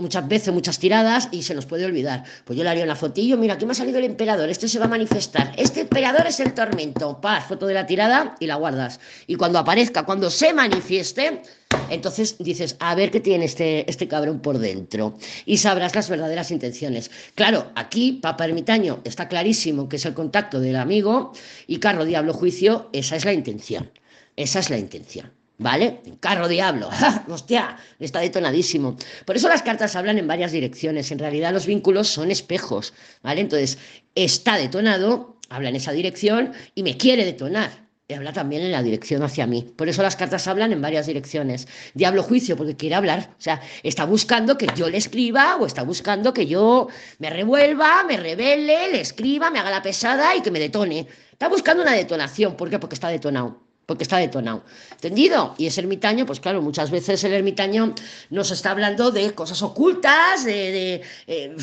muchas 0.00 0.26
veces, 0.26 0.52
muchas 0.52 0.78
tiradas 0.78 1.28
y 1.30 1.42
se 1.42 1.54
nos 1.54 1.66
puede 1.66 1.84
olvidar. 1.84 2.24
Pues 2.44 2.56
yo 2.56 2.64
le 2.64 2.70
haría 2.70 2.84
una 2.84 2.96
fotillo, 2.96 3.36
mira, 3.36 3.54
aquí 3.54 3.66
me 3.66 3.72
ha 3.72 3.74
salido 3.74 3.98
el 3.98 4.04
emperador, 4.04 4.48
este 4.48 4.68
se 4.68 4.78
va 4.78 4.86
a 4.86 4.88
manifestar, 4.88 5.52
este 5.56 5.82
emperador 5.82 6.26
es 6.26 6.40
el 6.40 6.54
tormento, 6.54 7.20
paz, 7.20 7.46
foto 7.46 7.66
de 7.66 7.74
la 7.74 7.86
tirada 7.86 8.36
y 8.40 8.46
la 8.46 8.56
guardas. 8.56 9.00
Y 9.26 9.36
cuando 9.36 9.58
aparezca, 9.58 10.04
cuando 10.04 10.30
se 10.30 10.52
manifieste, 10.52 11.42
entonces 11.88 12.36
dices, 12.38 12.76
a 12.80 12.94
ver 12.94 13.10
qué 13.10 13.20
tiene 13.20 13.44
este, 13.44 13.88
este 13.88 14.08
cabrón 14.08 14.40
por 14.40 14.58
dentro 14.58 15.16
y 15.46 15.58
sabrás 15.58 15.94
las 15.94 16.08
verdaderas 16.08 16.50
intenciones. 16.50 17.10
Claro, 17.34 17.70
aquí 17.74 18.18
Papa 18.20 18.44
Ermitaño 18.44 19.00
está 19.04 19.28
clarísimo 19.28 19.88
que 19.88 19.96
es 19.96 20.06
el 20.06 20.14
contacto 20.14 20.60
del 20.60 20.76
amigo 20.76 21.32
y 21.66 21.78
Carro 21.78 22.04
Diablo 22.04 22.32
Juicio, 22.32 22.88
esa 22.92 23.16
es 23.16 23.24
la 23.24 23.32
intención. 23.32 23.90
Esa 24.36 24.60
es 24.60 24.70
la 24.70 24.78
intención. 24.78 25.39
¿Vale? 25.60 26.00
Carro 26.20 26.48
diablo. 26.48 26.88
Hostia, 27.28 27.76
está 27.98 28.20
detonadísimo. 28.20 28.96
Por 29.26 29.36
eso 29.36 29.46
las 29.46 29.60
cartas 29.60 29.94
hablan 29.94 30.16
en 30.16 30.26
varias 30.26 30.52
direcciones. 30.52 31.12
En 31.12 31.18
realidad 31.18 31.52
los 31.52 31.66
vínculos 31.66 32.08
son 32.08 32.30
espejos. 32.30 32.94
¿Vale? 33.22 33.42
Entonces, 33.42 33.76
está 34.14 34.56
detonado, 34.56 35.36
habla 35.50 35.68
en 35.68 35.76
esa 35.76 35.92
dirección 35.92 36.54
y 36.74 36.82
me 36.82 36.96
quiere 36.96 37.26
detonar. 37.26 37.90
Y 38.08 38.14
habla 38.14 38.32
también 38.32 38.62
en 38.62 38.72
la 38.72 38.82
dirección 38.82 39.22
hacia 39.22 39.46
mí. 39.46 39.70
Por 39.76 39.90
eso 39.90 40.02
las 40.02 40.16
cartas 40.16 40.48
hablan 40.48 40.72
en 40.72 40.80
varias 40.80 41.06
direcciones. 41.06 41.68
Diablo 41.92 42.22
juicio, 42.22 42.56
porque 42.56 42.74
quiere 42.74 42.94
hablar. 42.94 43.28
O 43.38 43.42
sea, 43.42 43.60
está 43.82 44.06
buscando 44.06 44.56
que 44.56 44.66
yo 44.74 44.88
le 44.88 44.96
escriba 44.96 45.56
o 45.56 45.66
está 45.66 45.82
buscando 45.82 46.32
que 46.32 46.46
yo 46.46 46.88
me 47.18 47.28
revuelva, 47.28 48.02
me 48.04 48.16
revele, 48.16 48.92
le 48.92 49.02
escriba, 49.02 49.50
me 49.50 49.58
haga 49.58 49.70
la 49.70 49.82
pesada 49.82 50.34
y 50.34 50.40
que 50.40 50.50
me 50.50 50.58
detone. 50.58 51.06
Está 51.30 51.50
buscando 51.50 51.82
una 51.82 51.92
detonación. 51.92 52.56
¿Por 52.56 52.70
qué? 52.70 52.78
Porque 52.78 52.94
está 52.94 53.08
detonado 53.08 53.69
porque 53.90 54.04
está 54.04 54.18
detonado. 54.18 54.62
¿Entendido? 54.92 55.56
Y 55.58 55.66
ese 55.66 55.80
ermitaño, 55.80 56.24
pues 56.24 56.38
claro, 56.38 56.62
muchas 56.62 56.92
veces 56.92 57.24
el 57.24 57.32
ermitaño 57.32 57.92
nos 58.30 58.52
está 58.52 58.70
hablando 58.70 59.10
de 59.10 59.34
cosas 59.34 59.60
ocultas, 59.62 60.44
de, 60.44 61.02
eh, 61.26 61.56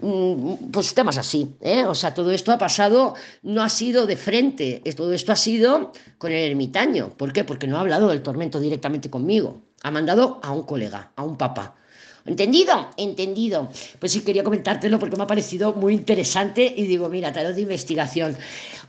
mm, 0.00 0.70
pues 0.72 0.94
temas 0.94 1.18
así. 1.18 1.54
¿eh? 1.60 1.84
O 1.84 1.94
sea, 1.94 2.14
todo 2.14 2.32
esto 2.32 2.50
ha 2.50 2.56
pasado, 2.56 3.14
no 3.42 3.62
ha 3.62 3.68
sido 3.68 4.06
de 4.06 4.16
frente, 4.16 4.82
todo 4.96 5.12
esto 5.12 5.32
ha 5.32 5.36
sido 5.36 5.92
con 6.16 6.32
el 6.32 6.50
ermitaño. 6.50 7.10
¿Por 7.10 7.34
qué? 7.34 7.44
Porque 7.44 7.66
no 7.66 7.76
ha 7.76 7.80
hablado 7.80 8.08
del 8.08 8.22
tormento 8.22 8.58
directamente 8.58 9.10
conmigo. 9.10 9.60
Ha 9.82 9.90
mandado 9.90 10.40
a 10.42 10.52
un 10.52 10.62
colega, 10.62 11.12
a 11.14 11.24
un 11.24 11.36
papá. 11.36 11.74
¿Entendido? 12.24 12.90
Entendido. 12.96 13.68
Pues 13.98 14.12
sí, 14.12 14.20
quería 14.20 14.44
comentártelo 14.44 14.98
porque 14.98 15.16
me 15.16 15.24
ha 15.24 15.26
parecido 15.26 15.74
muy 15.74 15.94
interesante 15.94 16.72
y 16.74 16.86
digo, 16.86 17.08
mira, 17.08 17.32
tarot 17.32 17.54
de 17.54 17.62
investigación. 17.62 18.36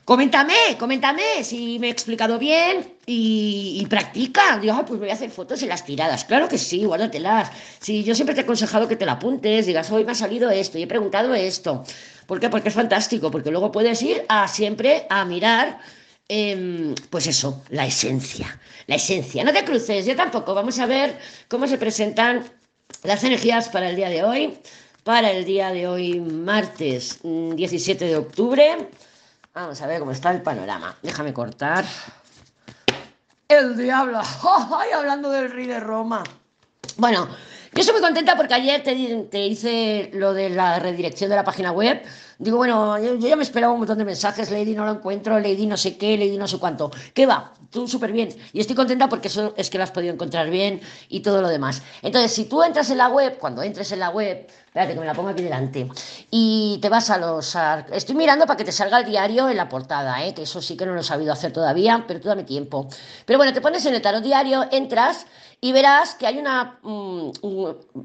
Coméntame, 0.05 0.77
coméntame 0.79 1.43
si 1.43 1.77
me 1.79 1.87
he 1.87 1.91
explicado 1.91 2.39
bien 2.39 2.95
y, 3.05 3.85
practica. 3.89 4.57
Digo, 4.59 4.73
ah, 4.73 4.85
pues 4.85 4.99
voy 4.99 5.09
a 5.09 5.13
hacer 5.13 5.29
fotos 5.29 5.61
en 5.61 5.69
las 5.69 5.85
tiradas. 5.85 6.25
Claro 6.25 6.47
que 6.49 6.57
sí, 6.57 6.83
guárdatelas. 6.85 7.51
Sí, 7.79 8.03
yo 8.03 8.15
siempre 8.15 8.33
te 8.33 8.41
he 8.41 8.43
aconsejado 8.43 8.87
que 8.87 8.95
te 8.95 9.05
la 9.05 9.13
apuntes, 9.13 9.67
digas, 9.67 9.91
hoy 9.91 10.03
me 10.03 10.11
ha 10.13 10.15
salido 10.15 10.49
esto 10.49 10.77
y 10.77 10.83
he 10.83 10.87
preguntado 10.87 11.33
esto. 11.35 11.83
¿Por 12.25 12.39
qué? 12.39 12.49
Porque 12.49 12.69
es 12.69 12.75
fantástico, 12.75 13.29
porque 13.29 13.51
luego 13.51 13.71
puedes 13.71 14.01
ir 14.01 14.25
a 14.27 14.47
siempre 14.47 15.05
a 15.09 15.23
mirar, 15.23 15.79
em, 16.27 16.95
pues 17.09 17.27
eso, 17.27 17.61
la 17.69 17.85
esencia. 17.85 18.59
La 18.87 18.95
esencia. 18.95 19.43
No 19.43 19.53
te 19.53 19.63
cruces, 19.63 20.05
yo 20.05 20.15
tampoco. 20.15 20.53
Vamos 20.55 20.79
a 20.79 20.87
ver 20.87 21.17
cómo 21.47 21.67
se 21.67 21.77
presentan 21.77 22.43
las 23.03 23.23
energías 23.23 23.69
para 23.69 23.89
el 23.89 23.95
día 23.95 24.09
de 24.09 24.23
hoy 24.23 24.57
para 25.03 25.31
el 25.31 25.45
día 25.45 25.71
de 25.71 25.87
hoy, 25.87 26.19
martes 26.19 27.19
17 27.23 28.05
mm, 28.05 28.07
de 28.07 28.17
octubre. 28.17 28.77
Vamos 29.53 29.81
a 29.81 29.87
ver 29.87 29.99
cómo 29.99 30.11
está 30.11 30.31
el 30.31 30.41
panorama. 30.41 30.95
Déjame 31.01 31.33
cortar. 31.33 31.83
El 33.49 33.75
diablo. 33.75 34.21
¡Ay, 34.77 34.91
hablando 34.91 35.29
del 35.29 35.51
rey 35.51 35.67
de 35.67 35.79
Roma! 35.79 36.23
Bueno, 36.95 37.27
yo 37.73 37.79
estoy 37.79 37.93
muy 37.93 38.01
contenta 38.01 38.35
porque 38.35 38.53
ayer 38.53 38.83
te, 38.83 39.45
hice 39.45 40.09
lo 40.13 40.33
de 40.33 40.49
la 40.49 40.79
redirección 40.79 41.29
de 41.29 41.37
la 41.37 41.45
página 41.45 41.71
web. 41.71 42.03
Digo, 42.37 42.57
bueno, 42.57 43.01
yo, 43.01 43.15
ya 43.15 43.37
me 43.37 43.43
esperaba 43.43 43.71
un 43.71 43.79
montón 43.79 43.97
de 43.97 44.03
mensajes, 44.03 44.51
Lady 44.51 44.73
no 44.73 44.83
lo 44.83 44.91
encuentro, 44.91 45.39
Lady 45.39 45.67
no 45.67 45.77
sé 45.77 45.95
qué, 45.95 46.17
Lady 46.17 46.37
no 46.37 46.49
sé 46.49 46.57
cuánto. 46.57 46.91
¿Qué 47.13 47.25
va? 47.25 47.53
Tú 47.69 47.87
súper 47.87 48.11
bien. 48.11 48.35
Y 48.51 48.59
estoy 48.59 48.75
contenta 48.75 49.07
porque 49.07 49.29
eso 49.29 49.53
es 49.55 49.69
que 49.69 49.77
lo 49.77 49.85
has 49.85 49.91
podido 49.91 50.13
encontrar 50.13 50.49
bien 50.49 50.81
y 51.07 51.21
todo 51.21 51.41
lo 51.41 51.47
demás. 51.47 51.81
Entonces, 52.01 52.33
si 52.33 52.43
tú 52.43 52.61
entras 52.61 52.89
en 52.89 52.97
la 52.97 53.07
web, 53.07 53.37
cuando 53.39 53.63
entres 53.63 53.89
en 53.93 53.99
la 53.99 54.09
web, 54.09 54.47
espérate 54.65 54.93
que 54.93 54.99
me 54.99 55.05
la 55.05 55.13
pongo 55.13 55.29
aquí 55.29 55.43
delante, 55.43 55.87
y 56.29 56.77
te 56.81 56.89
vas 56.89 57.09
a 57.09 57.19
los... 57.19 57.55
estoy 57.93 58.15
mirando 58.15 58.45
para 58.45 58.57
que 58.57 58.65
te 58.65 58.73
salga 58.73 58.99
el 58.99 59.05
diario 59.05 59.47
en 59.47 59.55
la 59.55 59.69
portada, 59.69 60.25
¿eh? 60.25 60.33
que 60.33 60.41
eso 60.41 60.61
sí 60.61 60.75
que 60.75 60.85
no 60.85 60.93
lo 60.93 60.99
he 60.99 61.05
sabido 61.05 61.31
hacer 61.31 61.53
todavía, 61.53 62.03
pero 62.05 62.19
tú 62.19 62.27
dame 62.27 62.43
tiempo. 62.43 62.89
Pero 63.25 63.39
bueno, 63.39 63.53
te 63.53 63.61
pones 63.61 63.85
en 63.85 63.95
el 63.95 64.01
tarot 64.01 64.23
diario, 64.23 64.67
entras 64.71 65.25
y 65.63 65.71
verás 65.73 66.15
que 66.15 66.25
hay 66.25 66.39
una, 66.39 66.79
mm, 66.81 67.29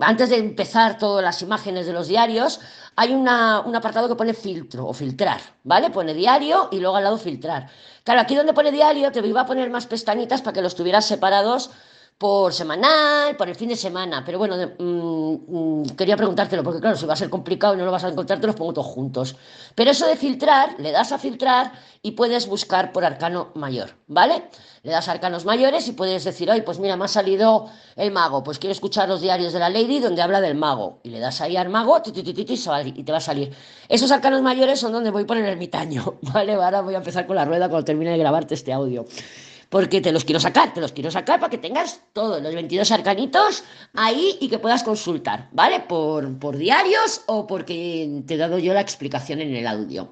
antes 0.01 0.29
de 0.29 0.37
empezar 0.37 0.99
todas 0.99 1.25
las 1.25 1.41
imágenes 1.41 1.87
de 1.87 1.95
los 1.95 2.07
diarios, 2.07 2.61
hay 2.97 3.15
un 3.15 3.27
apartado 3.29 4.09
que 4.09 4.15
pone 4.15 4.35
filtro 4.35 4.87
o 4.87 4.93
filtrar, 4.93 5.41
¿vale? 5.65 5.91
Pone 5.91 6.13
diario 6.13 6.69
y 6.71 6.81
luego 6.81 6.97
al 6.97 7.05
lado 7.05 7.17
filtrar. 7.17 7.69
Claro, 8.05 8.21
aquí 8.21 8.35
donde 8.35 8.53
pone 8.53 8.71
diario 8.73 9.11
te 9.11 9.27
iba 9.27 9.41
a 9.41 9.47
poner 9.47 9.71
más 9.71 9.87
pestañitas 9.87 10.43
para 10.43 10.53
que 10.53 10.63
los 10.63 10.75
tuvieras 10.75 11.07
separados 11.07 11.71
por 12.19 12.55
semanal, 12.55 13.37
por 13.37 13.49
el 13.49 13.55
fin 13.55 13.69
de 13.69 13.77
semana. 13.77 14.25
Pero 14.25 14.39
bueno, 14.39 14.57
mm, 14.57 15.83
mm, 15.83 15.97
quería 15.97 16.17
preguntártelo, 16.17 16.63
porque 16.63 16.81
claro, 16.81 16.97
si 16.97 17.05
va 17.05 17.13
a 17.13 17.17
ser 17.17 17.29
complicado 17.29 17.75
y 17.75 17.79
no 17.79 17.85
lo 17.85 17.93
vas 17.93 18.05
a 18.05 18.09
encontrar, 18.09 18.41
te 18.41 18.47
los 18.47 18.57
pongo 18.57 18.73
todos 18.73 18.87
juntos. 18.87 19.37
Pero 19.75 19.91
eso 19.91 20.07
de 20.07 20.17
filtrar, 20.17 20.77
le 20.79 20.93
das 20.93 21.13
a 21.13 21.19
filtrar 21.19 21.73
y 22.01 22.13
puedes 22.13 22.47
buscar 22.47 22.93
por 22.93 23.05
arcano 23.05 23.51
mayor, 23.55 23.91
¿vale? 24.07 24.49
Le 24.83 24.93
das 24.93 25.09
arcanos 25.09 25.45
mayores 25.45 25.89
y 25.89 25.93
puedes 25.93 26.25
decir, 26.25 26.51
ay, 26.51 26.63
pues 26.63 26.79
mira, 26.79 26.97
me 26.97 27.05
ha 27.05 27.09
salido 27.09 27.69
el 27.97 28.11
mago, 28.13 28.43
pues 28.43 28.59
quiero 28.59 28.73
escuchar 28.73 29.09
los 29.09 29.21
diarios 29.21 29.53
de 29.53 29.59
la 29.59 29.69
Lady 29.69 29.99
donde 29.99 30.23
habla 30.23 30.41
del 30.41 30.55
mago. 30.55 31.01
Y 31.03 31.11
le 31.11 31.19
das 31.19 31.43
ahí 31.43 31.57
al 31.57 31.69
mago 31.69 32.01
y 32.07 33.03
te 33.03 33.13
va 33.13 33.19
a 33.19 33.21
salir. 33.21 33.55
Esos 33.89 34.11
arcanos 34.11 34.41
mayores 34.41 34.81
son 34.81 34.93
donde 34.93 35.11
voy 35.11 35.25
a 35.25 35.27
poner 35.27 35.45
el 35.45 35.51
ermitaño, 35.51 36.15
¿vale? 36.23 36.55
Ahora 36.55 36.81
voy 36.81 36.95
a 36.95 36.99
empezar 36.99 37.27
con 37.27 37.37
la 37.37 37.45
rueda 37.45 37.69
cuando 37.69 37.85
termine 37.85 38.13
de 38.13 38.19
grabarte 38.19 38.55
este 38.55 38.73
audio 38.73 39.05
porque 39.77 40.01
te 40.01 40.11
los 40.11 40.25
quiero 40.25 40.41
sacar, 40.41 40.73
te 40.73 40.81
los 40.81 40.93
quiero 40.93 41.11
sacar 41.11 41.39
para 41.39 41.51
que 41.51 41.59
tengas 41.59 42.01
todos 42.15 42.41
los 42.41 42.55
22 42.55 42.91
arcanitos 42.93 43.63
ahí 43.93 44.39
y 44.41 44.49
que 44.49 44.59
puedas 44.59 44.83
consultar, 44.83 45.51
¿vale? 45.53 45.81
Por, 45.81 46.39
por 46.39 46.57
diarios 46.57 47.21
o 47.27 47.47
porque 47.47 48.23
te 48.27 48.33
he 48.33 48.37
dado 48.39 48.59
yo 48.59 48.73
la 48.73 48.81
explicación 48.81 49.43
en 49.43 49.55
el 49.55 49.67
audio. 49.67 50.11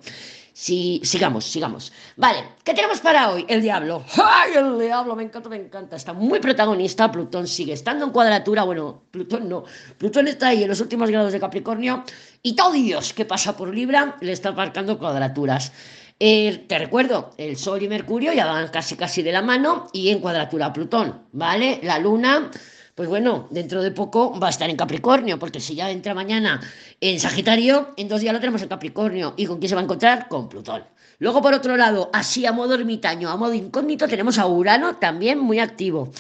Si, 0.53 1.01
sigamos, 1.03 1.47
sigamos. 1.47 1.93
Vale, 2.15 2.45
¿qué 2.63 2.75
tenemos 2.75 3.01
para 3.01 3.31
hoy? 3.31 3.47
El 3.49 3.63
diablo. 3.63 4.05
¡Ay, 4.23 4.53
el 4.55 4.79
diablo! 4.79 5.17
Me 5.17 5.23
encanta, 5.23 5.49
me 5.49 5.57
encanta. 5.57 5.97
Está 5.97 6.13
muy 6.13 6.41
protagonista. 6.41 7.11
Plutón 7.11 7.49
sigue 7.49 7.73
estando 7.73 8.05
en 8.05 8.11
cuadratura. 8.11 8.65
Bueno, 8.65 9.05
Plutón 9.11 9.49
no. 9.49 9.65
Plutón 9.97 10.29
está 10.29 10.49
ahí 10.49 10.63
en 10.63 10.69
los 10.69 10.81
últimos 10.81 11.11
grados 11.11 11.33
de 11.33 11.41
Capricornio. 11.41 12.05
Y 12.43 12.55
todo 12.55 12.73
Dios 12.73 13.15
que 13.15 13.25
pasa 13.25 13.57
por 13.57 13.75
Libra 13.75 14.17
le 14.21 14.31
está 14.31 14.53
marcando 14.53 14.99
cuadraturas. 14.99 15.73
Te 16.19 16.79
recuerdo, 16.79 17.35
el 17.39 17.57
Sol 17.57 17.83
y 17.83 17.89
Mercurio 17.89 18.33
ya 18.33 18.47
van 18.47 18.69
casi 18.69 18.97
casi 18.97 19.23
de 19.23 19.33
la 19.33 19.43
mano 19.43 19.89
y 19.93 20.11
en 20.11 20.21
cuadratura 20.21 20.73
Plutón, 20.73 21.25
¿vale? 21.33 21.81
La 21.83 21.99
Luna, 21.99 22.51
pues 22.95 23.09
bueno, 23.09 23.49
dentro 23.51 23.83
de 23.83 23.91
poco 23.91 24.39
va 24.39 24.47
a 24.47 24.51
estar 24.51 24.71
en 24.71 24.77
Capricornio, 24.77 25.39
porque 25.39 25.61
si 25.61 25.75
ya 25.75 25.91
entra 25.91 26.15
mañana 26.15 26.61
en 27.01 27.19
Sagitario, 27.19 27.95
en 27.97 28.09
dos 28.09 28.21
días 28.21 28.33
lo 28.33 28.39
tenemos 28.41 28.63
en 28.63 28.69
Capricornio. 28.69 29.35
¿Y 29.37 29.47
con 29.47 29.59
quién 29.59 29.69
se 29.69 29.75
va 29.75 29.81
a 29.81 29.85
encontrar? 29.85 30.29
Con 30.29 30.49
Plutón. 30.49 30.85
Luego, 31.19 31.43
por 31.43 31.53
otro 31.53 31.77
lado, 31.77 32.11
así 32.13 32.47
a 32.47 32.53
modo 32.53 32.75
ermitaño, 32.75 33.29
a 33.29 33.37
modo 33.37 33.53
incógnito, 33.53 34.07
tenemos 34.09 34.39
a 34.39 34.47
Urano 34.47 34.97
también 34.97 35.39
muy 35.41 35.59
activo. 35.59 36.11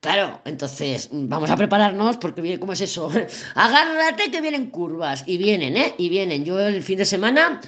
Claro, 0.00 0.40
entonces 0.44 1.08
vamos 1.10 1.50
a 1.50 1.56
prepararnos 1.56 2.18
porque 2.18 2.40
viene, 2.40 2.60
¿cómo 2.60 2.72
es 2.72 2.80
eso? 2.80 3.10
Agárrate 3.56 4.30
que 4.30 4.40
vienen 4.40 4.70
curvas 4.70 5.24
y 5.26 5.38
vienen, 5.38 5.76
¿eh? 5.76 5.92
Y 5.98 6.08
vienen. 6.08 6.44
Yo 6.44 6.60
el 6.60 6.84
fin 6.84 6.98
de 6.98 7.04
semana, 7.04 7.60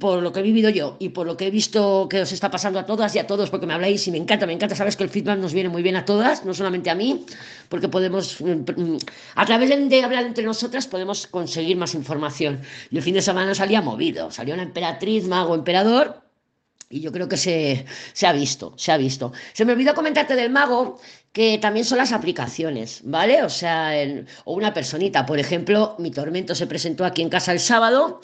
por 0.00 0.20
lo 0.20 0.32
que 0.32 0.40
he 0.40 0.42
vivido 0.42 0.68
yo 0.70 0.96
y 0.98 1.10
por 1.10 1.28
lo 1.28 1.36
que 1.36 1.46
he 1.46 1.50
visto 1.52 2.08
que 2.10 2.22
os 2.22 2.32
está 2.32 2.50
pasando 2.50 2.80
a 2.80 2.86
todas 2.86 3.14
y 3.14 3.20
a 3.20 3.26
todos, 3.28 3.50
porque 3.50 3.66
me 3.66 3.74
habláis 3.74 4.04
y 4.08 4.10
me 4.10 4.18
encanta, 4.18 4.46
me 4.46 4.52
encanta, 4.54 4.74
sabes 4.74 4.96
que 4.96 5.04
el 5.04 5.10
feedback 5.10 5.38
nos 5.38 5.52
viene 5.52 5.68
muy 5.68 5.82
bien 5.84 5.94
a 5.94 6.04
todas, 6.04 6.44
no 6.44 6.54
solamente 6.54 6.90
a 6.90 6.96
mí, 6.96 7.24
porque 7.68 7.88
podemos, 7.88 8.40
mm, 8.40 8.96
a 9.36 9.46
través 9.46 9.70
de 9.88 10.02
hablar 10.02 10.24
entre 10.26 10.42
nosotras, 10.44 10.88
podemos 10.88 11.28
conseguir 11.28 11.76
más 11.76 11.94
información. 11.94 12.62
Y 12.90 12.96
el 12.96 13.02
fin 13.04 13.14
de 13.14 13.22
semana 13.22 13.54
salía 13.54 13.80
movido, 13.80 14.32
salió 14.32 14.54
una 14.54 14.64
emperatriz, 14.64 15.28
mago, 15.28 15.54
emperador 15.54 16.25
y 16.88 17.00
yo 17.00 17.12
creo 17.12 17.28
que 17.28 17.36
se, 17.36 17.84
se, 18.12 18.26
ha 18.26 18.32
visto, 18.32 18.74
se 18.76 18.92
ha 18.92 18.96
visto. 18.96 19.32
Se 19.52 19.64
me 19.64 19.72
olvidó 19.72 19.94
comentarte 19.94 20.36
del 20.36 20.50
mago, 20.50 21.00
que 21.32 21.58
también 21.58 21.84
son 21.84 21.98
las 21.98 22.12
aplicaciones, 22.12 23.00
¿vale? 23.04 23.42
O 23.42 23.50
sea, 23.50 23.92
o 24.44 24.54
una 24.54 24.72
personita, 24.72 25.26
por 25.26 25.38
ejemplo, 25.38 25.96
mi 25.98 26.10
tormento 26.10 26.54
se 26.54 26.66
presentó 26.66 27.04
aquí 27.04 27.22
en 27.22 27.28
casa 27.28 27.52
el 27.52 27.60
sábado 27.60 28.20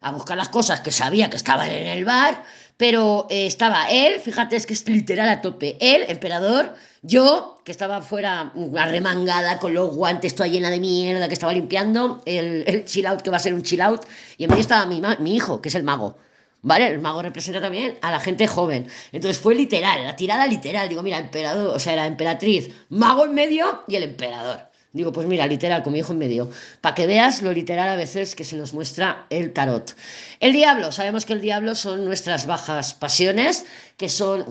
a 0.00 0.12
buscar 0.12 0.36
las 0.36 0.48
cosas 0.48 0.80
que 0.80 0.92
sabía 0.92 1.30
que 1.30 1.36
estaban 1.36 1.70
en 1.70 1.86
el 1.86 2.04
bar, 2.04 2.44
pero 2.76 3.26
eh, 3.30 3.46
estaba 3.46 3.88
él, 3.90 4.20
fíjate, 4.20 4.56
es 4.56 4.66
que 4.66 4.74
es 4.74 4.88
literal 4.88 5.28
a 5.28 5.40
tope, 5.40 5.76
él, 5.80 6.04
emperador, 6.08 6.74
yo, 7.02 7.60
que 7.64 7.72
estaba 7.72 8.02
fuera 8.02 8.52
arremangada 8.76 9.58
con 9.58 9.74
los 9.74 9.94
guantes, 9.94 10.34
toda 10.34 10.48
llena 10.48 10.70
de 10.70 10.80
mierda, 10.80 11.28
que 11.28 11.34
estaba 11.34 11.52
limpiando, 11.52 12.22
el, 12.26 12.64
el 12.66 12.84
chill 12.84 13.06
out 13.06 13.22
que 13.22 13.30
va 13.30 13.36
a 13.36 13.40
ser 13.40 13.54
un 13.54 13.62
chill 13.62 13.80
out, 13.80 14.04
y 14.36 14.44
en 14.44 14.50
medio 14.50 14.62
estaba 14.62 14.86
mi, 14.86 15.00
mi 15.20 15.36
hijo, 15.36 15.60
que 15.60 15.68
es 15.68 15.74
el 15.74 15.82
mago. 15.84 16.18
¿Vale? 16.66 16.88
El 16.88 16.98
mago 16.98 17.22
representa 17.22 17.60
también 17.60 17.96
a 18.02 18.10
la 18.10 18.18
gente 18.18 18.48
joven. 18.48 18.88
Entonces 19.12 19.40
fue 19.40 19.54
literal, 19.54 20.02
la 20.02 20.16
tirada 20.16 20.48
literal. 20.48 20.88
Digo, 20.88 21.00
mira, 21.00 21.18
emperador, 21.18 21.76
o 21.76 21.78
sea, 21.78 21.94
la 21.94 22.08
emperatriz, 22.08 22.70
mago 22.88 23.24
en 23.24 23.34
medio 23.34 23.84
y 23.86 23.94
el 23.94 24.02
emperador. 24.02 24.62
Digo, 24.92 25.12
pues 25.12 25.28
mira, 25.28 25.46
literal, 25.46 25.84
con 25.84 25.92
mi 25.92 26.00
hijo 26.00 26.12
en 26.12 26.18
medio. 26.18 26.50
Para 26.80 26.96
que 26.96 27.06
veas 27.06 27.40
lo 27.40 27.52
literal 27.52 27.88
a 27.88 27.94
veces 27.94 28.34
que 28.34 28.42
se 28.42 28.56
nos 28.56 28.74
muestra 28.74 29.26
el 29.30 29.52
tarot. 29.52 29.94
El 30.40 30.52
diablo, 30.54 30.90
sabemos 30.90 31.24
que 31.24 31.34
el 31.34 31.40
diablo 31.40 31.76
son 31.76 32.04
nuestras 32.04 32.46
bajas 32.46 32.94
pasiones, 32.94 33.64
que 33.96 34.08
son 34.08 34.44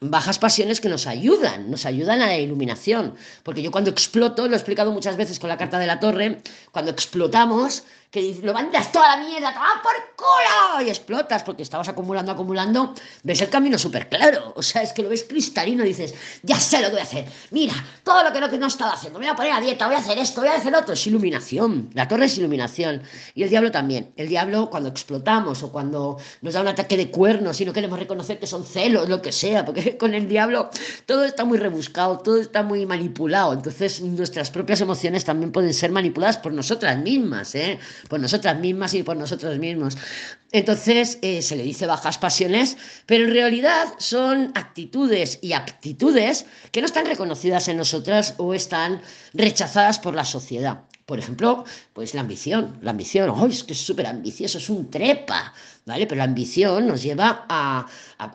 bajas 0.00 0.38
pasiones 0.38 0.80
que 0.80 0.88
nos 0.88 1.06
ayudan, 1.06 1.70
nos 1.70 1.84
ayudan 1.84 2.22
a 2.22 2.26
la 2.28 2.38
iluminación. 2.38 3.16
Porque 3.42 3.60
yo 3.60 3.70
cuando 3.70 3.90
exploto, 3.90 4.48
lo 4.48 4.54
he 4.54 4.56
explicado 4.56 4.92
muchas 4.92 5.18
veces 5.18 5.38
con 5.38 5.50
la 5.50 5.58
carta 5.58 5.78
de 5.78 5.86
la 5.86 6.00
torre, 6.00 6.40
cuando 6.72 6.90
explotamos, 6.90 7.84
que 8.10 8.40
lo 8.42 8.52
mandas 8.52 8.90
toda 8.90 9.16
la 9.16 9.24
mierda, 9.24 9.54
¡ah, 9.56 9.80
por 9.82 9.92
culo! 10.16 10.84
Y 10.84 10.88
explotas 10.88 11.44
porque 11.44 11.62
estabas 11.62 11.88
acumulando, 11.88 12.32
acumulando, 12.32 12.94
ves 13.22 13.40
el 13.40 13.48
camino 13.48 13.78
súper 13.78 14.08
claro. 14.08 14.52
O 14.56 14.62
sea, 14.62 14.82
es 14.82 14.92
que 14.92 15.02
lo 15.02 15.08
ves 15.08 15.24
cristalino 15.28 15.84
y 15.84 15.88
dices, 15.88 16.14
ya 16.42 16.58
sé 16.58 16.78
lo 16.78 16.86
que 16.86 16.92
voy 16.92 17.00
a 17.00 17.04
hacer. 17.04 17.26
Mira, 17.52 17.74
todo 18.02 18.24
lo 18.24 18.32
que 18.32 18.40
no, 18.40 18.50
que 18.50 18.58
no 18.58 18.66
estaba 18.66 18.94
haciendo, 18.94 19.20
me 19.20 19.26
voy 19.26 19.32
a 19.32 19.36
poner 19.36 19.52
a 19.52 19.60
dieta, 19.60 19.86
voy 19.86 19.94
a 19.94 19.98
hacer 19.98 20.18
esto, 20.18 20.40
voy 20.40 20.50
a 20.50 20.56
hacer 20.56 20.74
otro. 20.74 20.94
Es 20.94 21.06
iluminación. 21.06 21.90
La 21.94 22.08
torre 22.08 22.24
es 22.24 22.36
iluminación. 22.36 23.02
Y 23.34 23.44
el 23.44 23.50
diablo 23.50 23.70
también. 23.70 24.12
El 24.16 24.28
diablo, 24.28 24.70
cuando 24.70 24.88
explotamos 24.88 25.62
o 25.62 25.70
cuando 25.70 26.18
nos 26.40 26.54
da 26.54 26.62
un 26.62 26.68
ataque 26.68 26.96
de 26.96 27.10
cuernos 27.12 27.60
y 27.60 27.64
no 27.64 27.72
queremos 27.72 27.98
reconocer 27.98 28.40
que 28.40 28.48
son 28.48 28.64
celos, 28.64 29.08
lo 29.08 29.22
que 29.22 29.30
sea, 29.30 29.64
porque 29.64 29.96
con 29.98 30.14
el 30.14 30.28
diablo 30.28 30.70
todo 31.06 31.24
está 31.24 31.44
muy 31.44 31.58
rebuscado, 31.58 32.18
todo 32.18 32.40
está 32.40 32.64
muy 32.64 32.86
manipulado. 32.86 33.52
Entonces, 33.52 34.00
nuestras 34.00 34.50
propias 34.50 34.80
emociones 34.80 35.24
también 35.24 35.52
pueden 35.52 35.72
ser 35.72 35.92
manipuladas 35.92 36.38
por 36.38 36.52
nosotras 36.52 36.98
mismas, 36.98 37.54
¿eh? 37.54 37.78
Por 38.08 38.20
nosotras 38.20 38.58
mismas 38.58 38.94
y 38.94 39.02
por 39.02 39.16
nosotros 39.16 39.58
mismos. 39.58 39.96
Entonces 40.52 41.18
eh, 41.22 41.42
se 41.42 41.56
le 41.56 41.62
dice 41.62 41.86
bajas 41.86 42.18
pasiones, 42.18 42.76
pero 43.06 43.24
en 43.24 43.32
realidad 43.32 43.88
son 43.98 44.52
actitudes 44.54 45.38
y 45.42 45.52
aptitudes 45.52 46.46
que 46.72 46.80
no 46.80 46.86
están 46.86 47.06
reconocidas 47.06 47.68
en 47.68 47.76
nosotras 47.76 48.34
o 48.38 48.54
están 48.54 49.00
rechazadas 49.32 49.98
por 49.98 50.14
la 50.14 50.24
sociedad. 50.24 50.82
Por 51.06 51.18
ejemplo, 51.18 51.64
pues 51.92 52.14
la 52.14 52.20
ambición. 52.20 52.78
La 52.82 52.92
ambición, 52.92 53.30
oh, 53.30 53.46
es 53.46 53.64
que 53.64 53.72
es 53.72 53.80
súper 53.80 54.06
ambicioso, 54.06 54.58
es 54.58 54.70
un 54.70 54.90
trepa, 54.90 55.52
¿vale? 55.84 56.06
Pero 56.06 56.18
la 56.18 56.24
ambición 56.24 56.86
nos 56.86 57.02
lleva 57.02 57.46
a 57.48 57.86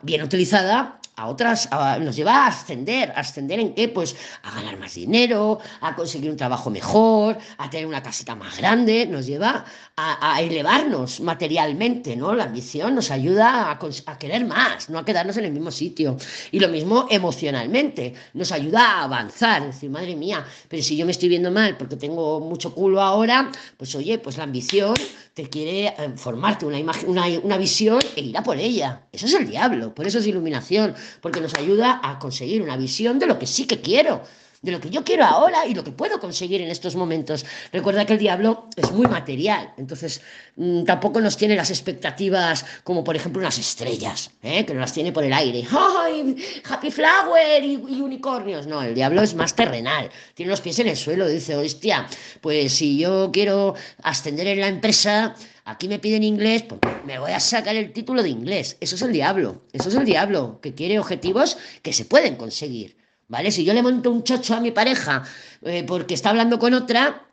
bien 0.02 0.22
utilizada, 0.22 1.00
a 1.16 1.28
otras, 1.28 1.68
nos 2.00 2.14
lleva 2.14 2.44
a 2.44 2.46
ascender. 2.48 3.12
¿Ascender 3.16 3.58
en 3.58 3.74
qué? 3.74 3.88
Pues 3.88 4.14
a 4.42 4.54
ganar 4.54 4.78
más 4.78 4.94
dinero, 4.94 5.58
a 5.80 5.96
conseguir 5.96 6.30
un 6.30 6.36
trabajo 6.36 6.70
mejor, 6.70 7.38
a 7.56 7.70
tener 7.70 7.86
una 7.86 8.02
casita 8.02 8.34
más 8.34 8.58
grande, 8.58 9.06
nos 9.06 9.26
lleva 9.26 9.64
a, 9.96 10.40
elevarnos 10.42 11.20
materialmente, 11.20 12.14
¿no? 12.16 12.34
La 12.34 12.44
ambición 12.44 12.94
nos 12.94 13.10
ayuda 13.10 13.70
a, 13.70 14.18
querer 14.18 14.44
más, 14.44 14.90
no 14.90 14.98
a 14.98 15.04
quedarnos 15.04 15.38
en 15.38 15.46
el 15.46 15.52
mismo 15.52 15.70
sitio. 15.70 16.18
Y 16.50 16.60
lo 16.60 16.68
mismo 16.68 17.06
emocionalmente, 17.10 18.14
nos 18.34 18.52
ayuda 18.52 19.00
a 19.00 19.04
avanzar, 19.04 19.66
decir, 19.66 19.88
madre 19.88 20.14
mía, 20.14 20.44
pero 20.68 20.82
si 20.82 20.96
yo 20.96 21.06
me 21.06 21.12
estoy 21.12 21.30
viendo 21.30 21.50
mal 21.50 21.78
porque 21.78 21.96
tengo 21.96 22.40
mucho 22.40 22.74
culo 22.74 23.00
ahora, 23.00 23.50
pues 23.78 23.94
oye, 23.94 24.18
pues 24.18 24.36
la 24.36 24.44
ambición 24.44 24.94
te 25.32 25.48
quiere 25.48 25.88
eh, 25.88 26.12
formarte 26.16 26.64
una, 26.66 26.78
imagen, 26.78 27.08
una, 27.08 27.26
una 27.42 27.56
visión 27.56 28.00
e 28.16 28.20
ir 28.22 28.36
a 28.36 28.42
por 28.42 28.58
ella. 28.58 29.02
Eso 29.12 29.26
es 29.26 29.34
el 29.34 29.48
diablo, 29.48 29.94
por 29.94 30.06
eso 30.06 30.18
es 30.18 30.26
iluminación, 30.26 30.94
porque 31.20 31.40
nos 31.40 31.54
ayuda 31.54 32.00
a 32.02 32.18
conseguir 32.18 32.62
una 32.62 32.76
visión 32.76 33.18
de 33.18 33.26
lo 33.26 33.38
que 33.38 33.46
sí 33.46 33.66
que 33.66 33.80
quiero 33.80 34.22
de 34.66 34.72
lo 34.72 34.80
que 34.80 34.90
yo 34.90 35.04
quiero 35.04 35.24
ahora 35.24 35.64
y 35.64 35.74
lo 35.74 35.84
que 35.84 35.92
puedo 35.92 36.18
conseguir 36.18 36.60
en 36.60 36.70
estos 36.70 36.96
momentos. 36.96 37.46
Recuerda 37.72 38.04
que 38.04 38.14
el 38.14 38.18
diablo 38.18 38.68
es 38.76 38.90
muy 38.90 39.06
material, 39.06 39.72
entonces 39.78 40.20
mm, 40.56 40.82
tampoco 40.82 41.20
nos 41.20 41.36
tiene 41.36 41.54
las 41.54 41.70
expectativas 41.70 42.66
como 42.82 43.04
por 43.04 43.14
ejemplo 43.14 43.40
unas 43.40 43.58
estrellas, 43.58 44.30
¿eh? 44.42 44.66
que 44.66 44.74
no 44.74 44.80
las 44.80 44.92
tiene 44.92 45.12
por 45.12 45.22
el 45.22 45.32
aire. 45.32 45.64
¡Ay! 45.70 46.36
Happy 46.68 46.90
Flower 46.90 47.62
y, 47.62 47.74
y, 47.74 48.00
unicornios. 48.00 48.66
No, 48.66 48.82
el 48.82 48.94
diablo 48.94 49.22
es 49.22 49.34
más 49.34 49.54
terrenal, 49.54 50.10
tiene 50.34 50.50
los 50.50 50.60
pies 50.60 50.80
en 50.80 50.88
el 50.88 50.96
suelo, 50.96 51.28
dice, 51.28 51.54
hostia, 51.54 52.08
pues 52.40 52.72
si 52.72 52.98
yo 52.98 53.30
quiero 53.32 53.74
ascender 54.02 54.48
en 54.48 54.60
la 54.60 54.68
empresa, 54.68 55.36
aquí 55.64 55.86
me 55.86 56.00
piden 56.00 56.24
inglés, 56.24 56.64
pues 56.64 56.80
me 57.04 57.20
voy 57.20 57.30
a 57.30 57.38
sacar 57.38 57.76
el 57.76 57.92
título 57.92 58.24
de 58.24 58.30
inglés. 58.30 58.76
Eso 58.80 58.96
es 58.96 59.02
el 59.02 59.12
diablo, 59.12 59.62
eso 59.72 59.90
es 59.90 59.94
el 59.94 60.04
diablo, 60.04 60.58
que 60.60 60.74
quiere 60.74 60.98
objetivos 60.98 61.56
que 61.82 61.92
se 61.92 62.04
pueden 62.04 62.34
conseguir. 62.34 63.05
¿Vale? 63.28 63.50
Si 63.50 63.64
yo 63.64 63.74
le 63.74 63.82
monto 63.82 64.10
un 64.10 64.22
chocho 64.22 64.54
a 64.54 64.60
mi 64.60 64.70
pareja 64.70 65.24
eh, 65.62 65.84
porque 65.84 66.14
está 66.14 66.30
hablando 66.30 66.58
con 66.58 66.74
otra, 66.74 67.26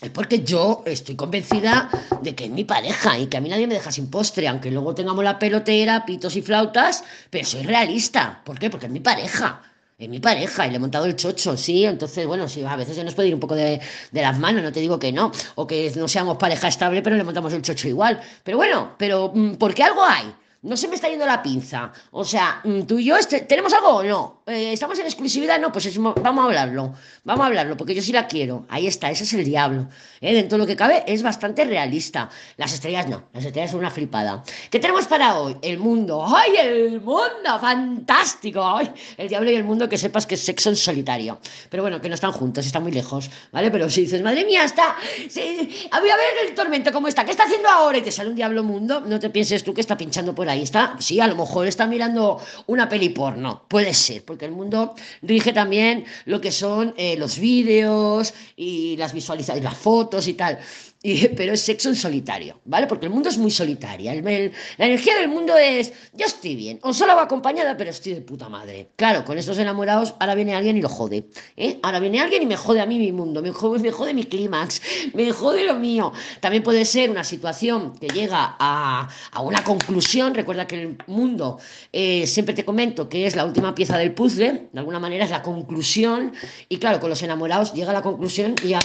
es 0.00 0.10
porque 0.10 0.42
yo 0.42 0.82
estoy 0.86 1.16
convencida 1.16 1.88
de 2.22 2.34
que 2.34 2.44
es 2.44 2.50
mi 2.50 2.64
pareja 2.64 3.18
y 3.18 3.26
que 3.26 3.36
a 3.36 3.40
mí 3.40 3.48
nadie 3.48 3.66
me 3.66 3.74
deja 3.74 3.90
sin 3.92 4.10
postre, 4.10 4.48
aunque 4.48 4.70
luego 4.70 4.94
tengamos 4.94 5.24
la 5.24 5.38
pelotera, 5.38 6.04
pitos 6.04 6.36
y 6.36 6.42
flautas, 6.42 7.04
pero 7.30 7.46
soy 7.46 7.62
realista. 7.62 8.42
¿Por 8.44 8.58
qué? 8.58 8.70
Porque 8.70 8.86
es 8.86 8.92
mi 8.92 9.00
pareja. 9.00 9.62
Es 9.98 10.08
mi 10.08 10.18
pareja 10.18 10.66
y 10.66 10.70
le 10.70 10.76
he 10.76 10.78
montado 10.78 11.04
el 11.04 11.16
chocho, 11.16 11.56
sí. 11.58 11.84
Entonces, 11.84 12.26
bueno, 12.26 12.48
sí, 12.48 12.64
a 12.64 12.76
veces 12.76 12.96
se 12.96 13.04
nos 13.04 13.14
puede 13.14 13.28
ir 13.28 13.34
un 13.34 13.40
poco 13.40 13.54
de, 13.54 13.80
de, 14.10 14.22
las 14.22 14.38
manos, 14.38 14.62
no 14.62 14.72
te 14.72 14.80
digo 14.80 14.98
que 14.98 15.12
no. 15.12 15.30
O 15.56 15.66
que 15.66 15.92
no 15.94 16.08
seamos 16.08 16.38
pareja 16.38 16.68
estable, 16.68 17.02
pero 17.02 17.16
le 17.16 17.24
montamos 17.24 17.52
el 17.52 17.60
chocho 17.60 17.86
igual. 17.86 18.18
Pero 18.42 18.56
bueno, 18.56 18.94
pero 18.96 19.30
mm, 19.34 19.56
porque 19.56 19.82
algo 19.82 20.02
hay. 20.02 20.34
No 20.62 20.76
se 20.76 20.88
me 20.88 20.94
está 20.94 21.08
yendo 21.08 21.24
la 21.24 21.42
pinza. 21.42 21.90
O 22.10 22.22
sea, 22.22 22.60
mm, 22.64 22.82
tú 22.82 22.98
y 22.98 23.06
yo, 23.06 23.16
este, 23.16 23.40
¿tenemos 23.40 23.72
algo 23.72 23.88
o 23.88 24.02
no? 24.02 24.42
Eh, 24.46 24.74
¿Estamos 24.74 24.98
en 24.98 25.06
exclusividad? 25.06 25.58
No, 25.58 25.72
pues 25.72 25.86
es, 25.86 25.96
vamos 25.96 26.42
a 26.42 26.44
hablarlo. 26.44 26.92
Vamos 27.24 27.44
a 27.44 27.46
hablarlo, 27.46 27.78
porque 27.78 27.94
yo 27.94 28.02
sí 28.02 28.12
la 28.12 28.26
quiero. 28.26 28.66
Ahí 28.68 28.86
está, 28.86 29.10
ese 29.10 29.24
es 29.24 29.32
el 29.32 29.44
diablo. 29.44 29.88
¿eh? 30.20 30.34
Dentro 30.34 30.58
de 30.58 30.64
lo 30.64 30.66
que 30.66 30.76
cabe, 30.76 31.02
es 31.06 31.22
bastante 31.22 31.64
realista. 31.64 32.28
Las 32.58 32.74
estrellas 32.74 33.08
no, 33.08 33.22
las 33.32 33.46
estrellas 33.46 33.70
son 33.70 33.80
una 33.80 33.90
flipada. 33.90 34.44
¿Qué 34.70 34.78
tenemos 34.78 35.06
para 35.06 35.38
hoy? 35.38 35.56
El 35.62 35.78
mundo. 35.78 36.26
¡Ay, 36.26 36.52
el 36.58 37.00
mundo! 37.00 37.58
¡Fantástico! 37.58 38.62
¡Ay! 38.62 38.92
El 39.16 39.30
diablo 39.30 39.50
y 39.50 39.54
el 39.54 39.64
mundo, 39.64 39.88
que 39.88 39.96
sepas 39.96 40.26
que 40.26 40.36
sexo 40.36 40.68
en 40.68 40.76
solitario. 40.76 41.40
Pero 41.70 41.82
bueno, 41.82 42.02
que 42.02 42.10
no 42.10 42.16
están 42.16 42.32
juntos, 42.32 42.66
están 42.66 42.82
muy 42.82 42.92
lejos, 42.92 43.30
¿vale? 43.50 43.70
Pero 43.70 43.88
si 43.88 44.02
dices, 44.02 44.20
madre 44.20 44.44
mía, 44.44 44.64
está. 44.64 44.96
Sí, 45.30 45.88
a 45.90 46.00
ver 46.00 46.12
el 46.46 46.54
tormento 46.54 46.92
cómo 46.92 47.08
está. 47.08 47.24
¿Qué 47.24 47.30
está 47.30 47.44
haciendo 47.44 47.70
ahora? 47.70 47.96
Y 47.96 48.02
te 48.02 48.12
sale 48.12 48.28
un 48.28 48.36
diablo 48.36 48.62
mundo. 48.62 49.00
No 49.00 49.18
te 49.18 49.30
pienses 49.30 49.64
tú 49.64 49.72
que 49.72 49.80
está 49.80 49.96
pinchando 49.96 50.34
por 50.34 50.49
ahí 50.50 50.62
está, 50.62 50.96
sí, 50.98 51.20
a 51.20 51.26
lo 51.26 51.36
mejor 51.36 51.66
está 51.66 51.86
mirando 51.86 52.40
una 52.66 52.88
peli 52.88 53.08
porno, 53.10 53.64
puede 53.68 53.94
ser, 53.94 54.24
porque 54.24 54.44
el 54.44 54.52
mundo 54.52 54.94
rige 55.22 55.52
también 55.52 56.04
lo 56.24 56.40
que 56.40 56.52
son 56.52 56.94
eh, 56.96 57.16
los 57.16 57.38
vídeos 57.38 58.34
y 58.56 58.96
las 58.96 59.12
visualizaciones, 59.12 59.64
las 59.64 59.76
fotos 59.76 60.28
y 60.28 60.34
tal. 60.34 60.58
pero 61.36 61.54
es 61.54 61.62
sexo 61.62 61.88
en 61.88 61.96
solitario, 61.96 62.60
¿vale? 62.66 62.86
Porque 62.86 63.06
el 63.06 63.12
mundo 63.12 63.30
es 63.30 63.38
muy 63.38 63.50
solitaria. 63.50 64.14
la 64.14 64.86
energía 64.86 65.16
del 65.16 65.28
mundo 65.28 65.56
es, 65.56 65.92
yo 66.12 66.26
estoy 66.26 66.56
bien, 66.56 66.78
o 66.82 66.92
solo 66.92 67.16
va 67.16 67.22
acompañada, 67.22 67.74
pero 67.76 67.90
estoy 67.90 68.14
de 68.14 68.20
puta 68.20 68.50
madre. 68.50 68.90
Claro, 68.96 69.24
con 69.24 69.38
estos 69.38 69.56
enamorados, 69.58 70.14
ahora 70.20 70.34
viene 70.34 70.54
alguien 70.54 70.76
y 70.76 70.82
lo 70.82 70.90
jode. 70.90 71.24
¿eh? 71.56 71.78
Ahora 71.82 72.00
viene 72.00 72.20
alguien 72.20 72.42
y 72.42 72.46
me 72.46 72.56
jode 72.56 72.82
a 72.82 72.86
mí 72.86 72.98
mi 72.98 73.12
mundo, 73.12 73.40
me 73.40 73.50
jode, 73.50 73.80
me 73.80 73.90
jode 73.90 74.12
mi 74.12 74.24
clímax, 74.24 74.82
me 75.14 75.32
jode 75.32 75.64
lo 75.64 75.74
mío. 75.74 76.12
También 76.40 76.62
puede 76.62 76.84
ser 76.84 77.08
una 77.08 77.24
situación 77.24 77.98
que 77.98 78.08
llega 78.08 78.56
a, 78.58 79.08
una 79.42 79.64
conclusión. 79.64 80.34
Recuerda 80.34 80.66
que 80.66 80.82
el 80.82 80.98
mundo, 81.06 81.58
eh, 81.92 82.26
siempre 82.26 82.54
te 82.54 82.64
comento 82.64 83.08
que 83.08 83.26
es 83.26 83.36
la 83.36 83.46
última 83.46 83.74
pieza 83.74 83.96
del 83.96 84.12
puzzle, 84.12 84.68
de 84.70 84.78
alguna 84.78 84.98
manera 84.98 85.24
es 85.24 85.30
la 85.30 85.40
conclusión. 85.40 86.34
Y 86.68 86.76
claro, 86.76 87.00
con 87.00 87.08
los 87.08 87.22
enamorados 87.22 87.72
llega 87.72 87.90
a 87.90 87.94
la 87.94 88.02
conclusión 88.02 88.54
y 88.62 88.68
ya 88.68 88.80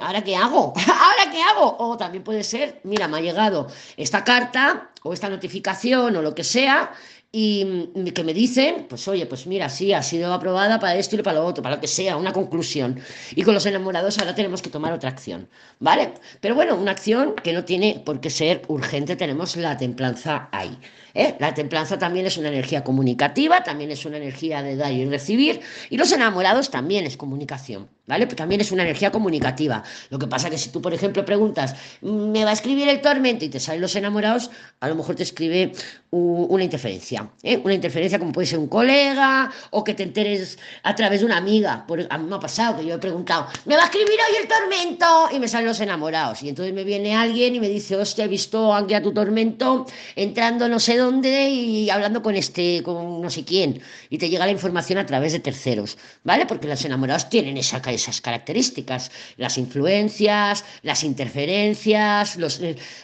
¿ahora 0.00 0.22
qué 0.22 0.36
hago? 0.36 0.72
¿Ahora 0.86 1.30
qué 1.30 1.42
hago? 1.42 1.76
O 1.78 1.96
también 1.96 2.24
puede 2.24 2.44
ser, 2.44 2.80
mira, 2.84 3.08
me 3.08 3.18
ha 3.18 3.20
llegado 3.20 3.68
esta 3.96 4.24
carta 4.24 4.91
o 5.02 5.12
esta 5.12 5.28
notificación 5.28 6.16
o 6.16 6.22
lo 6.22 6.34
que 6.34 6.44
sea 6.44 6.92
y 7.34 7.88
que 8.14 8.24
me 8.24 8.34
dicen, 8.34 8.86
pues 8.90 9.08
oye, 9.08 9.24
pues 9.24 9.46
mira, 9.46 9.70
sí, 9.70 9.94
ha 9.94 10.02
sido 10.02 10.34
aprobada 10.34 10.78
para 10.78 10.96
esto 10.96 11.16
y 11.16 11.22
para 11.22 11.38
lo 11.38 11.46
otro, 11.46 11.62
para 11.62 11.76
lo 11.76 11.80
que 11.80 11.88
sea, 11.88 12.18
una 12.18 12.30
conclusión. 12.30 13.00
Y 13.34 13.42
con 13.42 13.54
los 13.54 13.64
enamorados 13.64 14.18
ahora 14.18 14.34
tenemos 14.34 14.60
que 14.60 14.68
tomar 14.68 14.92
otra 14.92 15.08
acción, 15.08 15.48
¿vale? 15.80 16.12
Pero 16.42 16.54
bueno, 16.54 16.76
una 16.76 16.90
acción 16.90 17.34
que 17.42 17.54
no 17.54 17.64
tiene 17.64 18.02
por 18.04 18.20
qué 18.20 18.28
ser 18.28 18.62
urgente, 18.68 19.16
tenemos 19.16 19.56
la 19.56 19.78
templanza 19.78 20.50
ahí. 20.52 20.76
¿eh? 21.14 21.34
La 21.38 21.54
templanza 21.54 21.98
también 21.98 22.26
es 22.26 22.36
una 22.36 22.48
energía 22.48 22.84
comunicativa, 22.84 23.62
también 23.62 23.90
es 23.90 24.04
una 24.04 24.18
energía 24.18 24.62
de 24.62 24.76
dar 24.76 24.92
y 24.92 25.06
recibir, 25.06 25.60
y 25.90 25.96
los 25.96 26.12
enamorados 26.12 26.70
también 26.70 27.06
es 27.06 27.16
comunicación, 27.16 27.88
¿vale? 28.06 28.26
Pero 28.26 28.36
también 28.36 28.60
es 28.60 28.72
una 28.72 28.82
energía 28.82 29.10
comunicativa. 29.10 29.82
Lo 30.10 30.18
que 30.18 30.26
pasa 30.26 30.50
que 30.50 30.58
si 30.58 30.70
tú, 30.70 30.82
por 30.82 30.92
ejemplo, 30.92 31.24
preguntas, 31.24 31.74
¿me 32.02 32.44
va 32.44 32.50
a 32.50 32.54
escribir 32.54 32.88
el 32.88 33.00
tormento? 33.00 33.44
y 33.44 33.48
te 33.48 33.60
salen 33.60 33.80
los 33.80 33.96
enamorados, 33.96 34.50
a 34.80 34.88
lo 34.92 34.98
mejor 34.98 35.16
te 35.16 35.22
escribe 35.24 35.72
una 36.10 36.62
interferencia, 36.62 37.30
¿eh? 37.42 37.58
Una 37.64 37.72
interferencia 37.72 38.18
como 38.18 38.32
puede 38.32 38.46
ser 38.46 38.58
un 38.58 38.68
colega 38.68 39.50
o 39.70 39.82
que 39.82 39.94
te 39.94 40.02
enteres 40.02 40.58
a 40.82 40.94
través 40.94 41.20
de 41.20 41.26
una 41.26 41.38
amiga. 41.38 41.86
A 42.10 42.18
mí 42.18 42.28
me 42.28 42.36
ha 42.36 42.40
pasado 42.40 42.78
que 42.78 42.86
yo 42.86 42.96
he 42.96 42.98
preguntado, 42.98 43.46
¿me 43.64 43.76
va 43.76 43.82
a 43.82 43.86
escribir 43.86 44.10
hoy 44.10 44.36
el 44.42 44.48
tormento? 44.48 45.28
Y 45.34 45.38
me 45.38 45.48
salen 45.48 45.68
los 45.68 45.80
enamorados. 45.80 46.42
Y 46.42 46.50
entonces 46.50 46.74
me 46.74 46.84
viene 46.84 47.16
alguien 47.16 47.54
y 47.54 47.60
me 47.60 47.68
dice, 47.68 47.96
hostia, 47.96 48.26
he 48.26 48.28
visto 48.28 48.74
a 48.74 48.86
tu 49.02 49.12
tormento 49.12 49.86
entrando 50.16 50.68
no 50.68 50.78
sé 50.78 50.96
dónde 50.96 51.48
y 51.48 51.90
hablando 51.90 52.22
con 52.22 52.34
este, 52.34 52.82
con 52.82 53.20
no 53.20 53.30
sé 53.30 53.44
quién, 53.44 53.80
y 54.10 54.18
te 54.18 54.28
llega 54.28 54.46
la 54.46 54.52
información 54.52 54.98
a 54.98 55.06
través 55.06 55.32
de 55.32 55.40
terceros, 55.40 55.96
¿vale? 56.24 56.46
Porque 56.46 56.66
los 56.66 56.84
enamorados 56.84 57.28
tienen 57.28 57.56
esa, 57.56 57.78
esas 57.90 58.20
características, 58.20 59.10
las 59.36 59.58
influencias, 59.58 60.64
las 60.82 61.04
interferencias, 61.04 62.36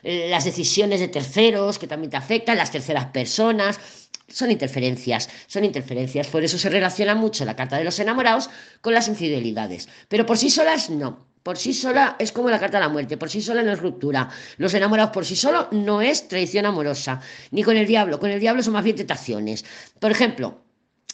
eh, 0.02 0.28
las 0.30 0.44
decisiones 0.44 1.00
de 1.00 1.08
terceros 1.08 1.77
que 1.78 1.86
también 1.86 2.10
te 2.10 2.16
afectan, 2.16 2.58
las 2.58 2.70
terceras 2.70 3.06
personas, 3.06 3.78
son 4.28 4.50
interferencias, 4.50 5.28
son 5.46 5.64
interferencias, 5.64 6.28
por 6.28 6.44
eso 6.44 6.58
se 6.58 6.68
relaciona 6.68 7.14
mucho 7.14 7.44
la 7.44 7.56
carta 7.56 7.78
de 7.78 7.84
los 7.84 7.98
enamorados 7.98 8.50
con 8.80 8.92
las 8.92 9.08
infidelidades, 9.08 9.88
pero 10.08 10.26
por 10.26 10.38
sí 10.38 10.50
solas 10.50 10.90
no. 10.90 11.26
Por 11.42 11.56
sí 11.56 11.72
sola 11.72 12.16
es 12.18 12.30
como 12.30 12.50
la 12.50 12.58
carta 12.58 12.78
de 12.78 12.84
la 12.84 12.90
muerte, 12.90 13.16
por 13.16 13.30
sí 13.30 13.40
sola 13.40 13.62
no 13.62 13.72
es 13.72 13.78
ruptura. 13.78 14.28
Los 14.58 14.74
enamorados 14.74 15.12
por 15.12 15.24
sí 15.24 15.34
solo 15.34 15.68
no 15.70 16.02
es 16.02 16.28
traición 16.28 16.66
amorosa, 16.66 17.22
ni 17.52 17.62
con 17.62 17.78
el 17.78 17.86
diablo. 17.86 18.20
Con 18.20 18.30
el 18.30 18.38
diablo 18.38 18.62
son 18.62 18.74
más 18.74 18.84
bien 18.84 18.96
tentaciones. 18.96 19.64
Por 19.98 20.10
ejemplo, 20.10 20.60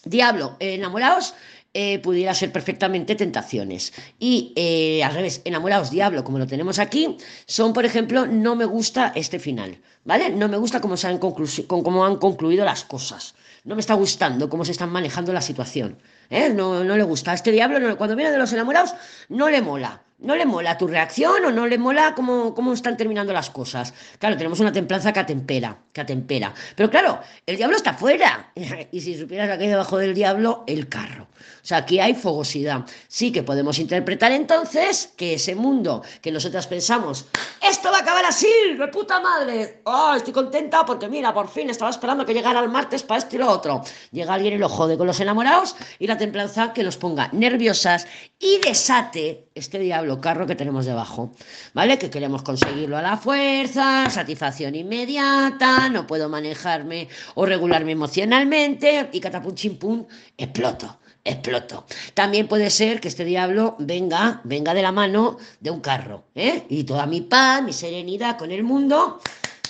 diablo, 0.05 0.57
enamorados 0.59 1.35
eh, 1.73 1.99
pudiera 1.99 2.35
ser 2.35 2.53
perfectamente 2.53 3.15
tentaciones. 3.15 3.93
Y 4.19 4.53
eh, 4.57 5.05
al 5.05 5.15
revés, 5.15 5.41
enamorados, 5.45 5.91
diablo, 5.91 6.25
como 6.25 6.39
lo 6.39 6.47
tenemos 6.47 6.79
aquí, 6.79 7.17
son, 7.47 7.73
por 7.73 7.85
ejemplo, 7.85 8.27
no 8.27 8.57
me 8.57 8.65
gusta 8.65 9.13
este 9.15 9.39
final, 9.39 9.79
¿vale? 10.05 10.31
No 10.31 10.49
me 10.49 10.57
gusta 10.57 10.81
cómo, 10.81 10.97
se 10.97 11.09
han, 11.09 11.19
cómo 11.19 12.05
han 12.05 12.17
concluido 12.17 12.65
las 12.65 12.85
cosas. 12.85 13.35
No 13.65 13.75
me 13.75 13.81
está 13.81 13.95
gustando 13.95 14.49
cómo 14.49 14.65
se 14.65 14.73
están 14.73 14.91
manejando 14.91 15.33
la 15.33 15.41
situación. 15.41 15.99
¿eh? 16.31 16.51
No, 16.51 16.85
no 16.85 16.97
le 16.97 17.03
gusta. 17.05 17.33
A 17.33 17.35
este 17.35 17.51
diablo, 17.51 17.97
cuando 17.97 18.17
viene 18.17 18.31
de 18.31 18.39
los 18.39 18.53
enamorados, 18.53 18.95
no 19.29 19.49
le 19.49 19.63
mola 19.63 20.03
no 20.25 20.37
le 20.37 20.47
mola 20.47 20.79
tu 20.79 20.87
reacción 20.87 21.45
o 21.45 21.51
no 21.51 21.67
le 21.67 21.79
mola 21.79 22.15
cómo, 22.15 22.55
cómo 22.55 22.73
están 22.73 22.97
terminando 22.97 23.33
las 23.33 23.51
cosas. 23.51 23.93
Claro, 24.19 24.37
tenemos 24.37 24.61
una 24.61 24.73
templanza 24.73 25.13
que 25.13 25.21
atempera, 25.21 25.79
que 25.93 26.01
atempera. 26.01 26.55
Pero 26.77 26.91
claro, 26.91 27.21
el 27.47 27.57
diablo 27.57 27.77
está 27.77 27.95
fuera. 27.95 28.51
Y 28.91 29.01
si 29.01 29.19
supieras 29.19 29.57
que 29.57 29.65
hay 29.65 29.71
debajo 29.71 29.99
del 29.99 30.15
diablo, 30.15 30.65
el 30.67 30.89
carro. 30.89 31.29
Sea, 31.65 31.79
aquí 31.79 31.99
hay 31.99 32.13
fogosidad. 32.13 32.85
Sí 33.09 33.33
que 33.33 33.43
podemos 33.43 33.79
interpretar 33.79 34.33
entonces 34.33 35.15
que 35.17 35.33
ese 35.33 35.55
mundo 35.55 36.03
que 36.21 36.31
nosotras 36.31 36.67
pensamos, 36.67 37.25
esto 37.67 37.91
va 37.91 37.99
a 37.99 38.01
acabar 38.03 38.27
así, 38.27 38.53
de 38.79 38.87
puta 38.89 39.19
madre. 39.19 39.81
Oh, 39.85 40.13
estoy 40.15 40.35
contenta 40.35 40.85
porque 40.85 41.09
mira, 41.09 41.33
por 41.33 41.49
fin 41.49 41.71
estaba 41.71 41.91
esperando 41.91 42.27
que 42.27 42.35
llegara 42.35 42.61
el 42.61 42.69
martes 42.69 43.03
para 43.03 43.21
esto 43.21 43.37
y 43.37 43.39
lo 43.39 43.51
otro. 43.51 43.83
Llega 44.13 44.35
alguien 44.35 44.53
y 44.53 44.59
lo 44.59 44.69
jode 44.69 44.99
con 44.99 45.07
los 45.07 45.19
enamorados 45.21 45.75
y 45.99 46.07
la 46.07 46.19
templanza 46.19 46.75
que 46.75 46.83
nos 46.83 46.99
ponga 46.99 47.31
nerviosas 47.33 48.07
y 48.39 48.59
desate 48.59 49.49
este 49.55 49.79
diablo 49.79 50.21
carro 50.21 50.47
que 50.47 50.57
tenemos 50.57 50.85
debajo, 50.85 51.33
¿vale? 51.73 51.97
Que 51.97 52.11
queremos 52.11 52.43
conseguirlo 52.43 52.99
a 52.99 53.03
la 53.03 53.17
fuerza, 53.17 54.11
satisfacción 54.11 54.75
inmediata, 54.75 55.89
no 55.89 56.07
puedo 56.07 56.29
manejarme 56.29 57.09
o 57.37 57.47
regularme 57.47 57.93
emocionalmente 57.93 59.09
y 59.13 59.21
catapum 59.21 59.55
chimpum, 59.55 60.07
exploto 60.37 60.99
exploto. 61.25 61.87
También 62.13 62.47
puede 62.47 62.71
ser 62.71 63.01
que 63.01 63.09
este 63.09 63.25
diablo 63.25 63.77
venga, 63.79 64.41
venga 64.45 64.75
de 64.75 64.83
la 64.83 64.93
mano 64.93 65.39
de 65.61 65.71
un 65.71 65.81
carro, 65.81 66.25
¿eh? 66.35 66.65
Y 66.69 66.85
toda 66.85 67.07
mi 67.07 67.23
paz, 67.23 67.63
mi 67.63 67.73
serenidad 67.73 68.37
con 68.37 68.51
el 68.51 68.63
mundo, 68.63 69.21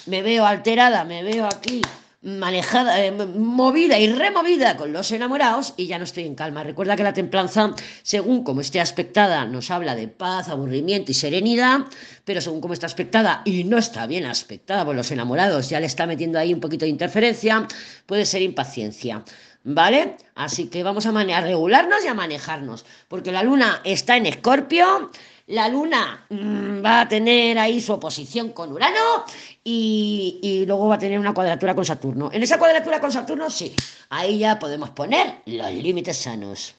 me 0.07 0.23
veo 0.23 0.45
alterada, 0.45 1.05
me 1.05 1.23
veo 1.23 1.47
aquí 1.47 1.81
manejada, 2.25 3.05
eh, 3.05 3.12
movida 3.12 3.99
y 3.99 4.11
removida 4.11 4.79
con 4.79 4.93
los 4.93 5.12
enamorados 5.12 5.75
y 5.77 5.87
ya 5.87 5.99
no 5.99 6.05
estoy 6.05 6.25
en 6.25 6.35
calma. 6.35 6.64
Recuerda 6.64 6.97
que 6.97 7.03
la 7.03 7.12
templanza, 7.12 7.75
según 8.03 8.45
como 8.45 8.62
esté 8.62 8.81
aspectada, 8.81 9.45
nos 9.45 9.71
habla 9.71 9.95
de 9.95 10.09
paz, 10.09 10.49
aburrimiento 10.49 11.12
y 11.12 11.14
serenidad, 11.14 11.81
pero 12.25 12.40
según 12.40 12.62
como 12.62 12.73
está 12.73 12.87
aspectada 12.87 13.43
y 13.45 13.64
no 13.64 13.77
está 13.77 14.07
bien 14.07 14.25
aspectada 14.25 14.85
por 14.87 14.97
los 14.97 15.11
enamorados, 15.11 15.69
ya 15.69 15.81
le 15.81 15.87
está 15.87 16.07
metiendo 16.07 16.38
ahí 16.38 16.55
un 16.55 16.61
poquito 16.61 16.87
de 16.87 16.90
interferencia, 16.90 17.69
puede 18.07 18.25
ser 18.25 18.40
impaciencia. 18.40 19.23
¿Vale? 19.64 20.16
Así 20.35 20.68
que 20.68 20.83
vamos 20.83 21.07
a, 21.07 21.40
regularnos 21.40 22.05
y 22.05 22.09
a 22.09 22.14
manejarnos, 22.14 22.85
porque 23.09 23.33
la 23.33 23.42
luna 23.42 23.81
está 23.85 24.16
en 24.16 24.27
Escorpio, 24.27 25.11
la 25.46 25.68
luna 25.68 26.24
mmm, 26.31 26.85
va 26.85 27.03
a 27.03 27.09
tener 27.09 27.59
ahí 27.59 27.81
su 27.81 27.92
oposición 27.92 28.50
con 28.50 28.72
Urano 28.72 29.24
y, 29.62 30.38
y, 30.42 30.66
luego 30.66 30.88
va 30.88 30.94
a 30.94 30.98
tener 30.98 31.18
una 31.18 31.35
cuadratura 31.35 31.74
con 31.74 31.85
Saturno. 31.85 32.31
En 32.33 32.42
esa 32.42 32.59
cuadratura 32.59 33.00
con 33.00 33.12
Saturno, 33.12 33.50
sí, 33.50 33.74
ahí 34.11 34.38
ya 34.38 34.59
podemos 34.59 34.90
poner 34.90 35.42
los 35.46 35.72
límites 35.72 36.18
sanos. 36.18 36.72